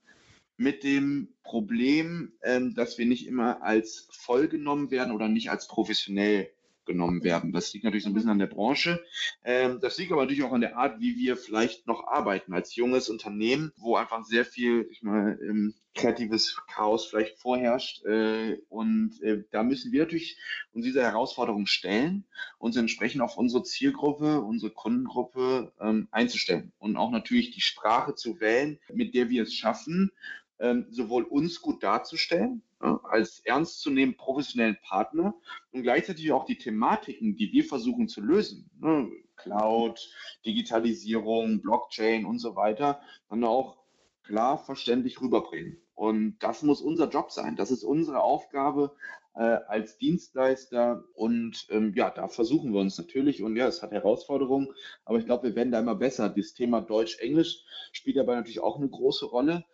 mit 0.56 0.84
dem 0.84 1.34
Problem, 1.42 2.32
ähm, 2.42 2.74
dass 2.74 2.96
wir 2.96 3.04
nicht 3.04 3.26
immer 3.26 3.62
als 3.62 4.08
voll 4.10 4.48
genommen 4.48 4.90
werden 4.90 5.12
oder 5.12 5.28
nicht 5.28 5.50
als 5.50 5.68
professionell 5.68 6.50
genommen 6.86 7.24
werden. 7.24 7.52
Das 7.52 7.72
liegt 7.72 7.84
natürlich 7.84 8.04
so 8.04 8.10
ein 8.10 8.14
bisschen 8.14 8.30
an 8.30 8.38
der 8.38 8.46
Branche. 8.46 9.04
Ähm, 9.44 9.78
das 9.80 9.98
liegt 9.98 10.12
aber 10.12 10.22
natürlich 10.22 10.44
auch 10.44 10.52
an 10.52 10.60
der 10.60 10.76
Art, 10.76 11.00
wie 11.00 11.16
wir 11.16 11.36
vielleicht 11.36 11.86
noch 11.86 12.06
arbeiten 12.06 12.54
als 12.54 12.74
junges 12.76 13.08
Unternehmen, 13.08 13.72
wo 13.76 13.96
einfach 13.96 14.24
sehr 14.24 14.44
viel, 14.44 14.88
ich 14.90 15.02
mal, 15.02 15.38
ähm, 15.42 15.74
kreatives 15.94 16.56
Chaos 16.68 17.06
vielleicht 17.06 17.38
vorherrscht. 17.38 18.04
Äh, 18.04 18.58
und 18.68 19.20
äh, 19.22 19.44
da 19.50 19.62
müssen 19.62 19.92
wir 19.92 20.02
natürlich 20.02 20.38
uns 20.72 20.84
dieser 20.84 21.02
Herausforderung 21.02 21.66
stellen, 21.66 22.26
uns 22.58 22.76
entsprechend 22.76 23.22
auf 23.22 23.36
unsere 23.36 23.64
Zielgruppe, 23.64 24.40
unsere 24.40 24.72
Kundengruppe 24.72 25.72
ähm, 25.80 26.08
einzustellen 26.10 26.72
und 26.78 26.96
auch 26.96 27.10
natürlich 27.10 27.50
die 27.50 27.60
Sprache 27.60 28.14
zu 28.14 28.40
wählen, 28.40 28.78
mit 28.92 29.14
der 29.14 29.30
wir 29.30 29.42
es 29.42 29.54
schaffen, 29.54 30.12
ähm, 30.58 30.86
sowohl 30.90 31.24
uns 31.24 31.60
gut 31.60 31.82
darzustellen, 31.82 32.62
ja, 32.82 33.00
als 33.04 33.40
ernstzunehmenden 33.40 34.16
professionellen 34.16 34.78
Partner 34.82 35.34
und 35.72 35.82
gleichzeitig 35.82 36.32
auch 36.32 36.44
die 36.44 36.58
Thematiken, 36.58 37.36
die 37.36 37.52
wir 37.52 37.64
versuchen 37.64 38.08
zu 38.08 38.20
lösen, 38.20 38.70
ne, 38.80 39.08
Cloud, 39.36 40.10
Digitalisierung, 40.44 41.60
Blockchain 41.60 42.24
und 42.24 42.38
so 42.38 42.56
weiter, 42.56 43.00
dann 43.28 43.44
auch 43.44 43.78
klar 44.22 44.58
verständlich 44.58 45.20
rüberbringen. 45.20 45.78
Und 45.94 46.38
das 46.40 46.62
muss 46.62 46.82
unser 46.82 47.08
Job 47.08 47.30
sein. 47.30 47.56
Das 47.56 47.70
ist 47.70 47.82
unsere 47.82 48.20
Aufgabe 48.20 48.94
äh, 49.34 49.40
als 49.40 49.96
Dienstleister. 49.96 51.04
Und 51.14 51.66
ähm, 51.70 51.94
ja, 51.94 52.10
da 52.10 52.28
versuchen 52.28 52.72
wir 52.74 52.80
uns 52.80 52.98
natürlich. 52.98 53.42
Und 53.42 53.56
ja, 53.56 53.66
es 53.66 53.82
hat 53.82 53.92
Herausforderungen, 53.92 54.68
aber 55.06 55.18
ich 55.18 55.24
glaube, 55.24 55.48
wir 55.48 55.56
werden 55.56 55.72
da 55.72 55.80
immer 55.80 55.94
besser. 55.94 56.28
Das 56.28 56.52
Thema 56.52 56.82
Deutsch-Englisch 56.82 57.64
spielt 57.92 58.18
dabei 58.18 58.34
natürlich 58.34 58.60
auch 58.60 58.76
eine 58.76 58.90
große 58.90 59.24
Rolle. 59.24 59.64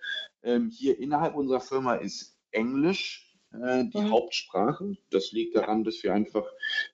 Ähm, 0.43 0.71
hier 0.71 0.99
innerhalb 0.99 1.35
unserer 1.35 1.61
Firma 1.61 1.95
ist 1.95 2.39
Englisch 2.51 3.33
äh, 3.53 3.85
die 3.85 3.99
mhm. 3.99 4.11
Hauptsprache. 4.11 4.97
Das 5.11 5.33
liegt 5.33 5.57
daran, 5.57 5.85
dass 5.85 6.03
wir 6.03 6.15
einfach 6.15 6.47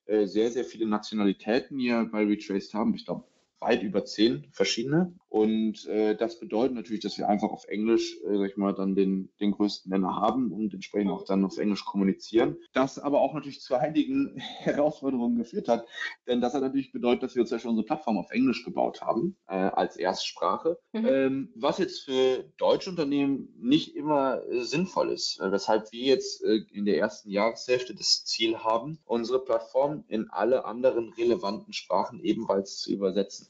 äh, 0.06 0.26
sehr, 0.26 0.50
sehr 0.50 0.64
viele 0.64 0.86
Nationalitäten 0.86 1.78
hier 1.78 2.08
bei 2.10 2.24
Retraced 2.24 2.74
haben. 2.74 2.94
Ich 2.94 3.04
glaube, 3.04 3.24
weit 3.60 3.82
über 3.82 4.04
zehn 4.04 4.46
verschiedene. 4.52 5.14
Und 5.28 5.86
äh, 5.86 6.14
das 6.16 6.40
bedeutet 6.40 6.74
natürlich, 6.74 7.02
dass 7.02 7.18
wir 7.18 7.28
einfach 7.28 7.50
auf 7.50 7.66
Englisch, 7.66 8.16
äh, 8.22 8.38
sag 8.38 8.50
ich 8.50 8.56
mal, 8.56 8.72
dann 8.72 8.94
den, 8.94 9.30
den 9.40 9.52
größten 9.52 9.90
Nenner 9.90 10.16
haben 10.16 10.52
und 10.52 10.72
entsprechend 10.72 11.10
auch 11.10 11.24
dann 11.24 11.44
auf 11.44 11.58
Englisch 11.58 11.84
kommunizieren. 11.84 12.56
Das 12.72 12.98
aber 12.98 13.20
auch 13.20 13.34
natürlich 13.34 13.60
zu 13.60 13.74
einigen 13.74 14.36
Herausforderungen 14.38 15.36
geführt 15.36 15.68
hat. 15.68 15.86
Denn 16.26 16.40
das 16.40 16.54
hat 16.54 16.62
natürlich 16.62 16.92
bedeutet, 16.92 17.24
dass 17.24 17.34
wir 17.34 17.42
uns 17.42 17.50
ja 17.50 17.58
schon 17.58 17.70
unsere 17.70 17.86
Plattform 17.86 18.16
auf 18.16 18.30
Englisch 18.30 18.64
gebaut 18.64 19.02
haben, 19.02 19.36
äh, 19.48 19.54
als 19.54 19.96
Erstsprache. 19.96 20.78
Mhm. 20.92 21.06
Ähm, 21.06 21.52
was 21.54 21.78
jetzt 21.78 22.00
für 22.00 22.44
deutsche 22.56 22.88
Unternehmen 22.88 23.54
nicht 23.58 23.96
immer 23.96 24.42
äh, 24.48 24.62
sinnvoll 24.62 25.10
ist. 25.10 25.40
Äh, 25.40 25.52
weshalb 25.52 25.92
wir 25.92 26.04
jetzt 26.04 26.42
äh, 26.42 26.60
in 26.72 26.86
der 26.86 26.98
ersten 26.98 27.30
Jahreshälfte 27.30 27.94
das 27.94 28.24
Ziel 28.24 28.58
haben, 28.58 28.98
unsere 29.04 29.44
Plattform 29.44 30.04
in 30.08 30.30
alle 30.30 30.64
anderen 30.64 31.12
relevanten 31.12 31.72
Sprachen 31.72 32.20
ebenfalls 32.20 32.78
zu 32.78 32.92
übersetzen. 32.92 33.48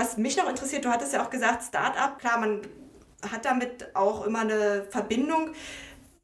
Was 0.00 0.16
mich 0.16 0.38
noch 0.38 0.48
interessiert, 0.48 0.86
du 0.86 0.88
hattest 0.88 1.12
ja 1.12 1.22
auch 1.22 1.28
gesagt, 1.28 1.62
Startup, 1.62 2.18
klar, 2.18 2.40
man 2.40 2.62
hat 3.30 3.44
damit 3.44 3.94
auch 3.94 4.24
immer 4.24 4.38
eine 4.38 4.86
Verbindung. 4.88 5.50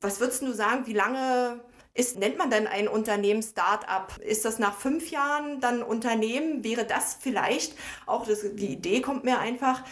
Was 0.01 0.19
würdest 0.19 0.41
du 0.41 0.55
sagen, 0.55 0.87
wie 0.87 0.95
lange 0.95 1.61
ist, 1.93 2.19
nennt 2.19 2.39
man 2.39 2.49
denn 2.49 2.67
ein 2.67 2.89
Unternehmen 2.89 3.43
Startup? 3.43 4.17
Ist 4.17 4.47
das 4.47 4.59
nach 4.59 4.79
fünf 4.79 5.11
Jahren 5.11 5.61
dann 5.61 5.83
Unternehmen? 5.83 6.65
Wäre 6.65 6.87
das 6.87 7.19
vielleicht 7.21 7.75
auch, 8.07 8.27
das, 8.27 8.47
die 8.55 8.69
Idee 8.69 9.03
kommt 9.03 9.25
mir 9.25 9.41
einfach, 9.41 9.85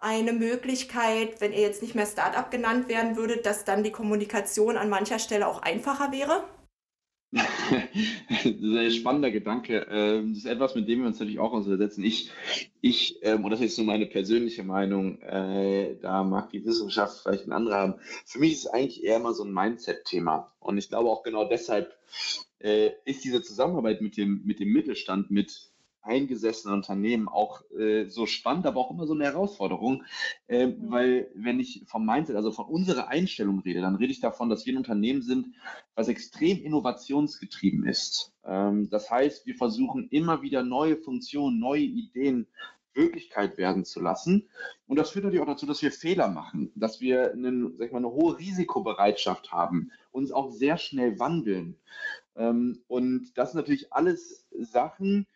eine 0.00 0.32
Möglichkeit, 0.32 1.40
wenn 1.40 1.52
ihr 1.52 1.62
jetzt 1.62 1.82
nicht 1.82 1.96
mehr 1.96 2.06
Startup 2.06 2.48
genannt 2.52 2.88
werden 2.88 3.16
würdet, 3.16 3.46
dass 3.46 3.64
dann 3.64 3.82
die 3.82 3.90
Kommunikation 3.90 4.76
an 4.76 4.88
mancher 4.88 5.18
Stelle 5.18 5.48
auch 5.48 5.60
einfacher 5.60 6.12
wäre? 6.12 6.44
Sehr 8.60 8.90
spannender 8.90 9.30
Gedanke. 9.30 9.86
Ähm, 9.90 10.30
das 10.30 10.44
ist 10.44 10.46
etwas, 10.46 10.74
mit 10.74 10.88
dem 10.88 11.00
wir 11.00 11.06
uns 11.06 11.18
natürlich 11.18 11.40
auch 11.40 11.52
auseinandersetzen. 11.52 12.04
Ich, 12.04 12.30
ich 12.80 13.18
ähm, 13.22 13.44
und 13.44 13.50
das 13.50 13.60
ist 13.60 13.66
jetzt 13.66 13.78
nur 13.78 13.86
meine 13.86 14.06
persönliche 14.06 14.62
Meinung, 14.62 15.20
äh, 15.22 15.96
da 16.00 16.22
mag 16.22 16.50
die 16.50 16.64
Wissenschaft 16.64 17.22
vielleicht 17.22 17.46
ein 17.46 17.52
anderer 17.52 17.76
haben. 17.76 17.94
Für 18.24 18.38
mich 18.38 18.52
ist 18.52 18.58
es 18.60 18.66
eigentlich 18.68 19.02
eher 19.02 19.18
mal 19.18 19.34
so 19.34 19.44
ein 19.44 19.52
Mindset-Thema. 19.52 20.52
Und 20.60 20.78
ich 20.78 20.88
glaube 20.88 21.10
auch 21.10 21.22
genau 21.22 21.48
deshalb 21.48 21.96
äh, 22.60 22.90
ist 23.04 23.24
diese 23.24 23.42
Zusammenarbeit 23.42 24.00
mit 24.00 24.16
dem, 24.16 24.42
mit 24.44 24.60
dem 24.60 24.72
Mittelstand, 24.72 25.30
mit 25.30 25.73
eingesessenen 26.04 26.76
Unternehmen 26.76 27.28
auch 27.28 27.62
äh, 27.70 28.08
so 28.08 28.26
spannend, 28.26 28.66
aber 28.66 28.80
auch 28.80 28.90
immer 28.90 29.06
so 29.06 29.14
eine 29.14 29.24
Herausforderung, 29.24 30.04
äh, 30.48 30.66
mhm. 30.66 30.90
weil 30.90 31.30
wenn 31.34 31.60
ich 31.60 31.84
vom 31.86 32.06
Mindset, 32.06 32.36
also 32.36 32.52
von 32.52 32.66
unserer 32.66 33.08
Einstellung 33.08 33.60
rede, 33.60 33.80
dann 33.80 33.96
rede 33.96 34.12
ich 34.12 34.20
davon, 34.20 34.48
dass 34.48 34.66
wir 34.66 34.74
ein 34.74 34.78
Unternehmen 34.78 35.22
sind, 35.22 35.48
was 35.94 36.08
extrem 36.08 36.62
innovationsgetrieben 36.62 37.86
ist. 37.86 38.32
Ähm, 38.44 38.88
das 38.90 39.10
heißt, 39.10 39.46
wir 39.46 39.56
versuchen 39.56 40.08
immer 40.10 40.42
wieder 40.42 40.62
neue 40.62 40.96
Funktionen, 40.96 41.58
neue 41.58 41.82
Ideen 41.82 42.46
Wirklichkeit 42.94 43.58
werden 43.58 43.84
zu 43.84 44.00
lassen. 44.00 44.48
Und 44.86 44.98
das 44.98 45.10
führt 45.10 45.24
natürlich 45.24 45.42
auch 45.42 45.52
dazu, 45.52 45.66
dass 45.66 45.82
wir 45.82 45.92
Fehler 45.92 46.28
machen, 46.28 46.72
dass 46.74 47.00
wir 47.00 47.32
einen, 47.32 47.76
sag 47.76 47.86
ich 47.86 47.92
mal, 47.92 47.98
eine 47.98 48.10
hohe 48.10 48.38
Risikobereitschaft 48.38 49.52
haben, 49.52 49.90
uns 50.12 50.32
auch 50.32 50.50
sehr 50.50 50.78
schnell 50.78 51.18
wandeln. 51.18 51.76
Ähm, 52.36 52.82
und 52.86 53.32
das 53.36 53.52
sind 53.52 53.60
natürlich 53.60 53.92
alles 53.92 54.46
Sachen, 54.58 55.26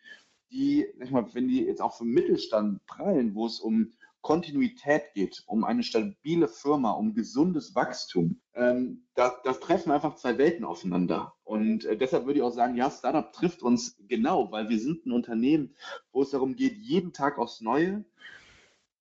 die, 0.51 0.87
sag 0.97 1.11
mal, 1.11 1.33
wenn 1.33 1.47
die 1.47 1.63
jetzt 1.63 1.81
auch 1.81 1.97
für 1.97 2.05
Mittelstand 2.05 2.85
prallen, 2.85 3.35
wo 3.35 3.45
es 3.45 3.59
um 3.59 3.93
Kontinuität 4.21 5.13
geht, 5.13 5.43
um 5.45 5.63
eine 5.63 5.83
stabile 5.83 6.47
Firma, 6.49 6.91
um 6.91 7.13
gesundes 7.13 7.73
Wachstum, 7.73 8.41
ähm, 8.53 9.05
da, 9.15 9.39
das 9.45 9.59
treffen 9.61 9.91
einfach 9.91 10.15
zwei 10.15 10.37
Welten 10.37 10.65
aufeinander. 10.65 11.33
Und 11.43 11.85
äh, 11.85 11.97
deshalb 11.97 12.25
würde 12.25 12.39
ich 12.39 12.43
auch 12.43 12.51
sagen, 12.51 12.75
ja, 12.75 12.91
Startup 12.91 13.31
trifft 13.31 13.63
uns 13.63 13.95
genau, 14.07 14.51
weil 14.51 14.67
wir 14.67 14.79
sind 14.79 15.05
ein 15.05 15.13
Unternehmen, 15.13 15.75
wo 16.11 16.21
es 16.21 16.31
darum 16.31 16.55
geht, 16.55 16.77
jeden 16.77 17.13
Tag 17.13 17.37
aufs 17.37 17.61
Neue 17.61 18.03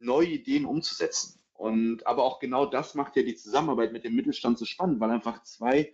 neue 0.01 0.29
Ideen 0.29 0.65
umzusetzen. 0.65 1.41
Und 1.55 2.07
aber 2.07 2.23
auch 2.23 2.39
genau 2.39 2.67
das 2.67 2.95
macht 2.95 3.17
ja 3.17 3.23
die 3.23 3.35
Zusammenarbeit 3.35 3.93
mit 3.93 4.05
dem 4.05 4.15
Mittelstand 4.15 4.59
so 4.59 4.65
spannend, 4.65 5.01
weil 5.01 5.11
einfach 5.11 5.43
zwei 5.43 5.93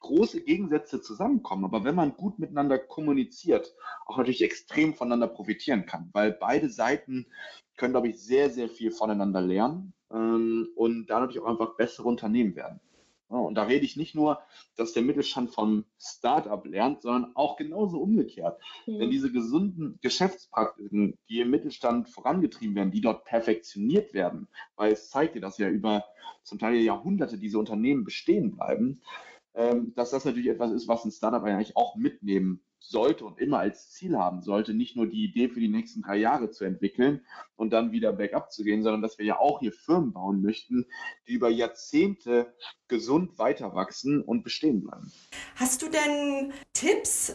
große 0.00 0.42
Gegensätze 0.42 1.00
zusammenkommen. 1.00 1.64
Aber 1.64 1.84
wenn 1.84 1.94
man 1.94 2.16
gut 2.16 2.38
miteinander 2.38 2.78
kommuniziert, 2.78 3.74
auch 4.06 4.18
natürlich 4.18 4.42
extrem 4.42 4.94
voneinander 4.94 5.28
profitieren 5.28 5.86
kann, 5.86 6.10
weil 6.12 6.32
beide 6.32 6.68
Seiten 6.68 7.26
können, 7.76 7.92
glaube 7.92 8.08
ich, 8.08 8.18
sehr, 8.18 8.50
sehr 8.50 8.68
viel 8.68 8.90
voneinander 8.90 9.40
lernen 9.40 9.92
ähm, 10.12 10.68
und 10.74 11.06
da 11.06 11.20
natürlich 11.20 11.42
auch 11.42 11.50
einfach 11.50 11.76
bessere 11.76 12.08
Unternehmen 12.08 12.56
werden. 12.56 12.80
Ja, 13.30 13.36
und 13.36 13.56
da 13.56 13.64
rede 13.64 13.84
ich 13.84 13.96
nicht 13.96 14.14
nur, 14.14 14.40
dass 14.76 14.94
der 14.94 15.02
Mittelstand 15.02 15.50
vom 15.50 15.84
Startup 15.98 16.64
lernt, 16.64 17.02
sondern 17.02 17.36
auch 17.36 17.56
genauso 17.56 17.98
umgekehrt. 17.98 18.58
Mhm. 18.86 18.98
Denn 19.00 19.10
diese 19.10 19.30
gesunden 19.30 19.98
Geschäftspraktiken, 20.00 21.18
die 21.28 21.40
im 21.40 21.50
Mittelstand 21.50 22.08
vorangetrieben 22.08 22.74
werden, 22.74 22.90
die 22.90 23.02
dort 23.02 23.24
perfektioniert 23.24 24.14
werden, 24.14 24.48
weil 24.76 24.92
es 24.92 25.10
zeigt 25.10 25.34
dir, 25.34 25.40
dass 25.40 25.58
ja 25.58 25.68
über 25.68 26.04
zum 26.42 26.58
Teil 26.58 26.76
Jahrhunderte 26.76 27.36
diese 27.36 27.58
Unternehmen 27.58 28.04
bestehen 28.04 28.52
bleiben, 28.56 29.02
dass 29.94 30.10
das 30.10 30.24
natürlich 30.24 30.48
etwas 30.48 30.70
ist, 30.70 30.86
was 30.86 31.04
ein 31.04 31.10
Startup 31.10 31.42
eigentlich 31.42 31.76
auch 31.76 31.96
mitnehmen 31.96 32.62
sollte 32.78 33.24
und 33.24 33.38
immer 33.40 33.58
als 33.58 33.90
Ziel 33.90 34.16
haben 34.16 34.40
sollte, 34.40 34.72
nicht 34.72 34.96
nur 34.96 35.08
die 35.08 35.24
Idee 35.24 35.48
für 35.48 35.60
die 35.60 35.68
nächsten 35.68 36.02
drei 36.02 36.16
Jahre 36.16 36.50
zu 36.50 36.64
entwickeln 36.64 37.24
und 37.56 37.72
dann 37.72 37.90
wieder 37.90 38.12
backup 38.12 38.52
zu 38.52 38.62
gehen, 38.62 38.82
sondern 38.82 39.02
dass 39.02 39.18
wir 39.18 39.26
ja 39.26 39.38
auch 39.38 39.60
hier 39.60 39.72
Firmen 39.72 40.12
bauen 40.12 40.42
möchten, 40.42 40.86
die 41.26 41.32
über 41.32 41.48
Jahrzehnte 41.48 42.54
gesund 42.86 43.38
weiter 43.38 43.74
wachsen 43.74 44.22
und 44.22 44.44
bestehen 44.44 44.82
bleiben. 44.82 45.12
Hast 45.56 45.82
du 45.82 45.86
denn 45.88 46.52
Tipps, 46.72 47.34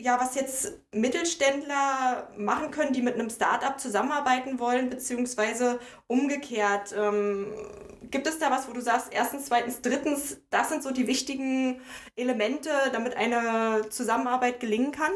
ja, 0.00 0.20
was 0.20 0.36
jetzt 0.36 0.78
Mittelständler 0.94 2.30
machen 2.36 2.70
können, 2.70 2.92
die 2.92 3.02
mit 3.02 3.14
einem 3.14 3.30
Startup 3.30 3.78
zusammenarbeiten 3.78 4.60
wollen, 4.60 4.90
beziehungsweise 4.90 5.80
umgekehrt? 6.06 6.94
Ähm, 6.96 7.52
gibt 8.10 8.28
es 8.28 8.38
da 8.38 8.50
was, 8.50 8.68
wo 8.68 8.72
du 8.72 8.80
sagst, 8.80 9.08
erstens, 9.10 9.46
zweitens, 9.46 9.82
drittens, 9.82 10.40
das 10.50 10.68
sind 10.68 10.84
so 10.84 10.92
die 10.92 11.08
wichtigen 11.08 11.80
Elemente, 12.14 12.70
damit 12.92 13.16
eine 13.16 13.88
Zusammenarbeit 13.90 14.60
gelingen 14.60 14.92
kann? 14.92 15.12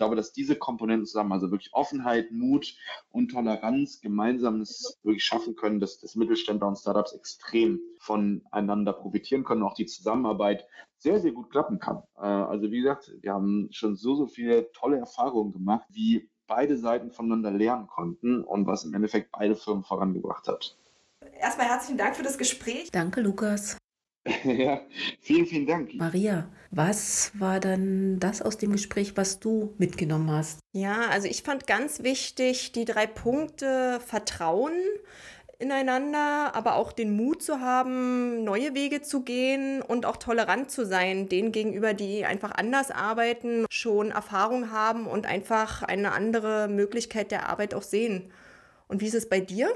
Ich 0.00 0.02
glaube, 0.02 0.16
dass 0.16 0.32
diese 0.32 0.56
Komponenten 0.56 1.04
zusammen, 1.04 1.30
also 1.32 1.50
wirklich 1.50 1.74
Offenheit, 1.74 2.32
Mut 2.32 2.74
und 3.10 3.32
Toleranz 3.32 4.00
gemeinsam 4.00 4.62
es 4.62 4.98
wirklich 5.02 5.22
schaffen 5.22 5.56
können, 5.56 5.78
dass, 5.78 5.98
dass 5.98 6.14
Mittelständler 6.14 6.68
und 6.68 6.78
Startups 6.78 7.12
extrem 7.12 7.80
voneinander 7.98 8.94
profitieren 8.94 9.44
können, 9.44 9.62
auch 9.62 9.74
die 9.74 9.84
Zusammenarbeit 9.84 10.66
sehr, 10.96 11.20
sehr 11.20 11.32
gut 11.32 11.50
klappen 11.50 11.80
kann. 11.80 11.98
Äh, 12.16 12.22
also 12.22 12.70
wie 12.70 12.80
gesagt, 12.80 13.12
wir 13.20 13.34
haben 13.34 13.68
schon 13.72 13.94
so, 13.94 14.14
so 14.14 14.26
viele 14.26 14.72
tolle 14.72 14.96
Erfahrungen 14.96 15.52
gemacht, 15.52 15.84
wie 15.90 16.30
beide 16.46 16.78
Seiten 16.78 17.10
voneinander 17.10 17.50
lernen 17.50 17.86
konnten 17.86 18.42
und 18.42 18.66
was 18.66 18.86
im 18.86 18.94
Endeffekt 18.94 19.30
beide 19.32 19.54
Firmen 19.54 19.84
vorangebracht 19.84 20.48
hat. 20.48 20.78
Erstmal 21.38 21.66
herzlichen 21.66 21.98
Dank 21.98 22.16
für 22.16 22.22
das 22.22 22.38
Gespräch. 22.38 22.90
Danke, 22.90 23.20
Lukas. 23.20 23.76
ja, 24.44 24.82
vielen, 25.20 25.46
vielen 25.46 25.66
Dank. 25.66 25.94
Maria, 25.94 26.48
was 26.70 27.32
war 27.38 27.58
dann 27.58 28.18
das 28.20 28.42
aus 28.42 28.58
dem 28.58 28.72
Gespräch, 28.72 29.16
was 29.16 29.40
du 29.40 29.74
mitgenommen 29.78 30.30
hast? 30.30 30.60
Ja, 30.72 31.08
also 31.10 31.26
ich 31.26 31.42
fand 31.42 31.66
ganz 31.66 32.02
wichtig 32.02 32.72
die 32.72 32.84
drei 32.84 33.06
Punkte 33.06 34.00
Vertrauen, 34.06 34.72
ineinander, 35.60 36.54
aber 36.54 36.74
auch 36.74 36.92
den 36.92 37.14
Mut 37.14 37.42
zu 37.42 37.60
haben, 37.60 38.44
neue 38.44 38.74
Wege 38.74 39.02
zu 39.02 39.22
gehen 39.22 39.82
und 39.82 40.06
auch 40.06 40.16
tolerant 40.16 40.70
zu 40.70 40.86
sein, 40.86 41.28
denen 41.28 41.52
gegenüber, 41.52 41.92
die 41.92 42.24
einfach 42.24 42.52
anders 42.52 42.90
arbeiten, 42.90 43.66
schon 43.70 44.10
Erfahrung 44.10 44.70
haben 44.70 45.06
und 45.06 45.26
einfach 45.26 45.82
eine 45.82 46.12
andere 46.12 46.68
Möglichkeit 46.68 47.30
der 47.30 47.48
Arbeit 47.48 47.74
auch 47.74 47.82
sehen. 47.82 48.32
Und 48.88 49.02
wie 49.02 49.06
ist 49.06 49.14
es 49.14 49.28
bei 49.28 49.40
dir? 49.40 49.70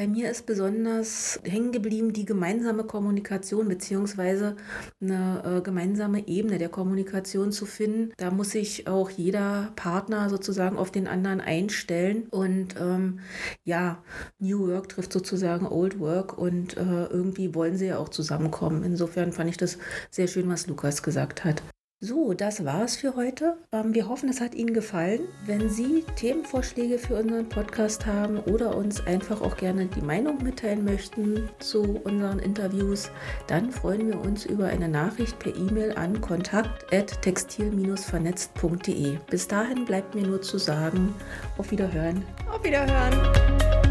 Bei 0.00 0.06
mir 0.06 0.30
ist 0.30 0.46
besonders 0.46 1.38
hängen 1.44 1.72
geblieben 1.72 2.14
die 2.14 2.24
gemeinsame 2.24 2.84
Kommunikation 2.84 3.68
beziehungsweise 3.68 4.56
eine 4.98 5.42
äh, 5.58 5.60
gemeinsame 5.60 6.26
Ebene 6.26 6.56
der 6.56 6.70
Kommunikation 6.70 7.52
zu 7.52 7.66
finden. 7.66 8.14
Da 8.16 8.30
muss 8.30 8.52
sich 8.52 8.88
auch 8.88 9.10
jeder 9.10 9.74
Partner 9.76 10.30
sozusagen 10.30 10.78
auf 10.78 10.90
den 10.90 11.06
anderen 11.06 11.42
einstellen 11.42 12.28
und 12.30 12.76
ähm, 12.80 13.20
ja, 13.64 14.02
New 14.38 14.68
Work 14.68 14.88
trifft 14.88 15.12
sozusagen 15.12 15.66
Old 15.66 16.00
Work 16.00 16.38
und 16.38 16.78
äh, 16.78 17.04
irgendwie 17.04 17.54
wollen 17.54 17.76
sie 17.76 17.88
ja 17.88 17.98
auch 17.98 18.08
zusammenkommen. 18.08 18.84
Insofern 18.84 19.32
fand 19.32 19.50
ich 19.50 19.58
das 19.58 19.76
sehr 20.10 20.28
schön, 20.28 20.48
was 20.48 20.66
Lukas 20.66 21.02
gesagt 21.02 21.44
hat. 21.44 21.62
So, 22.02 22.32
das 22.32 22.64
war's 22.64 22.96
für 22.96 23.14
heute. 23.14 23.58
Ähm, 23.72 23.92
wir 23.92 24.08
hoffen, 24.08 24.30
es 24.30 24.40
hat 24.40 24.54
Ihnen 24.54 24.72
gefallen. 24.72 25.28
Wenn 25.44 25.68
Sie 25.68 26.02
Themenvorschläge 26.16 26.98
für 26.98 27.16
unseren 27.16 27.46
Podcast 27.46 28.06
haben 28.06 28.38
oder 28.38 28.74
uns 28.74 29.06
einfach 29.06 29.42
auch 29.42 29.58
gerne 29.58 29.84
die 29.84 30.00
Meinung 30.00 30.42
mitteilen 30.42 30.82
möchten 30.82 31.50
zu 31.58 32.00
unseren 32.02 32.38
Interviews, 32.38 33.10
dann 33.48 33.70
freuen 33.70 34.08
wir 34.08 34.18
uns 34.18 34.46
über 34.46 34.68
eine 34.68 34.88
Nachricht 34.88 35.38
per 35.38 35.54
E-Mail 35.54 35.92
an 35.92 36.22
kontakt@textil-vernetzt.de. 36.22 39.18
Bis 39.28 39.46
dahin 39.46 39.84
bleibt 39.84 40.14
mir 40.14 40.26
nur 40.26 40.40
zu 40.40 40.56
sagen, 40.56 41.14
auf 41.58 41.70
Wiederhören. 41.70 42.24
Auf 42.50 42.64
Wiederhören. 42.64 43.89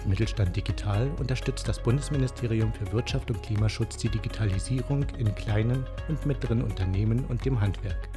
Mit 0.00 0.08
Mittelstand 0.08 0.56
Digital 0.56 1.10
unterstützt 1.18 1.68
das 1.68 1.78
Bundesministerium 1.78 2.72
für 2.72 2.90
Wirtschaft 2.90 3.30
und 3.30 3.42
Klimaschutz 3.42 3.98
die 3.98 4.08
Digitalisierung 4.08 5.04
in 5.18 5.34
kleinen 5.34 5.84
und 6.08 6.24
mittleren 6.24 6.62
Unternehmen 6.62 7.26
und 7.26 7.44
dem 7.44 7.60
Handwerk. 7.60 8.08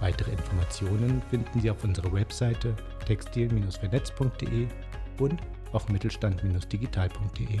Weitere 0.00 0.30
Informationen 0.30 1.20
finden 1.28 1.60
Sie 1.60 1.70
auf 1.70 1.84
unserer 1.84 2.10
Webseite 2.14 2.74
textil-vernetz.de 3.04 4.68
und 5.18 5.42
auf 5.72 5.86
mittelstand-digital.de. 5.90 7.60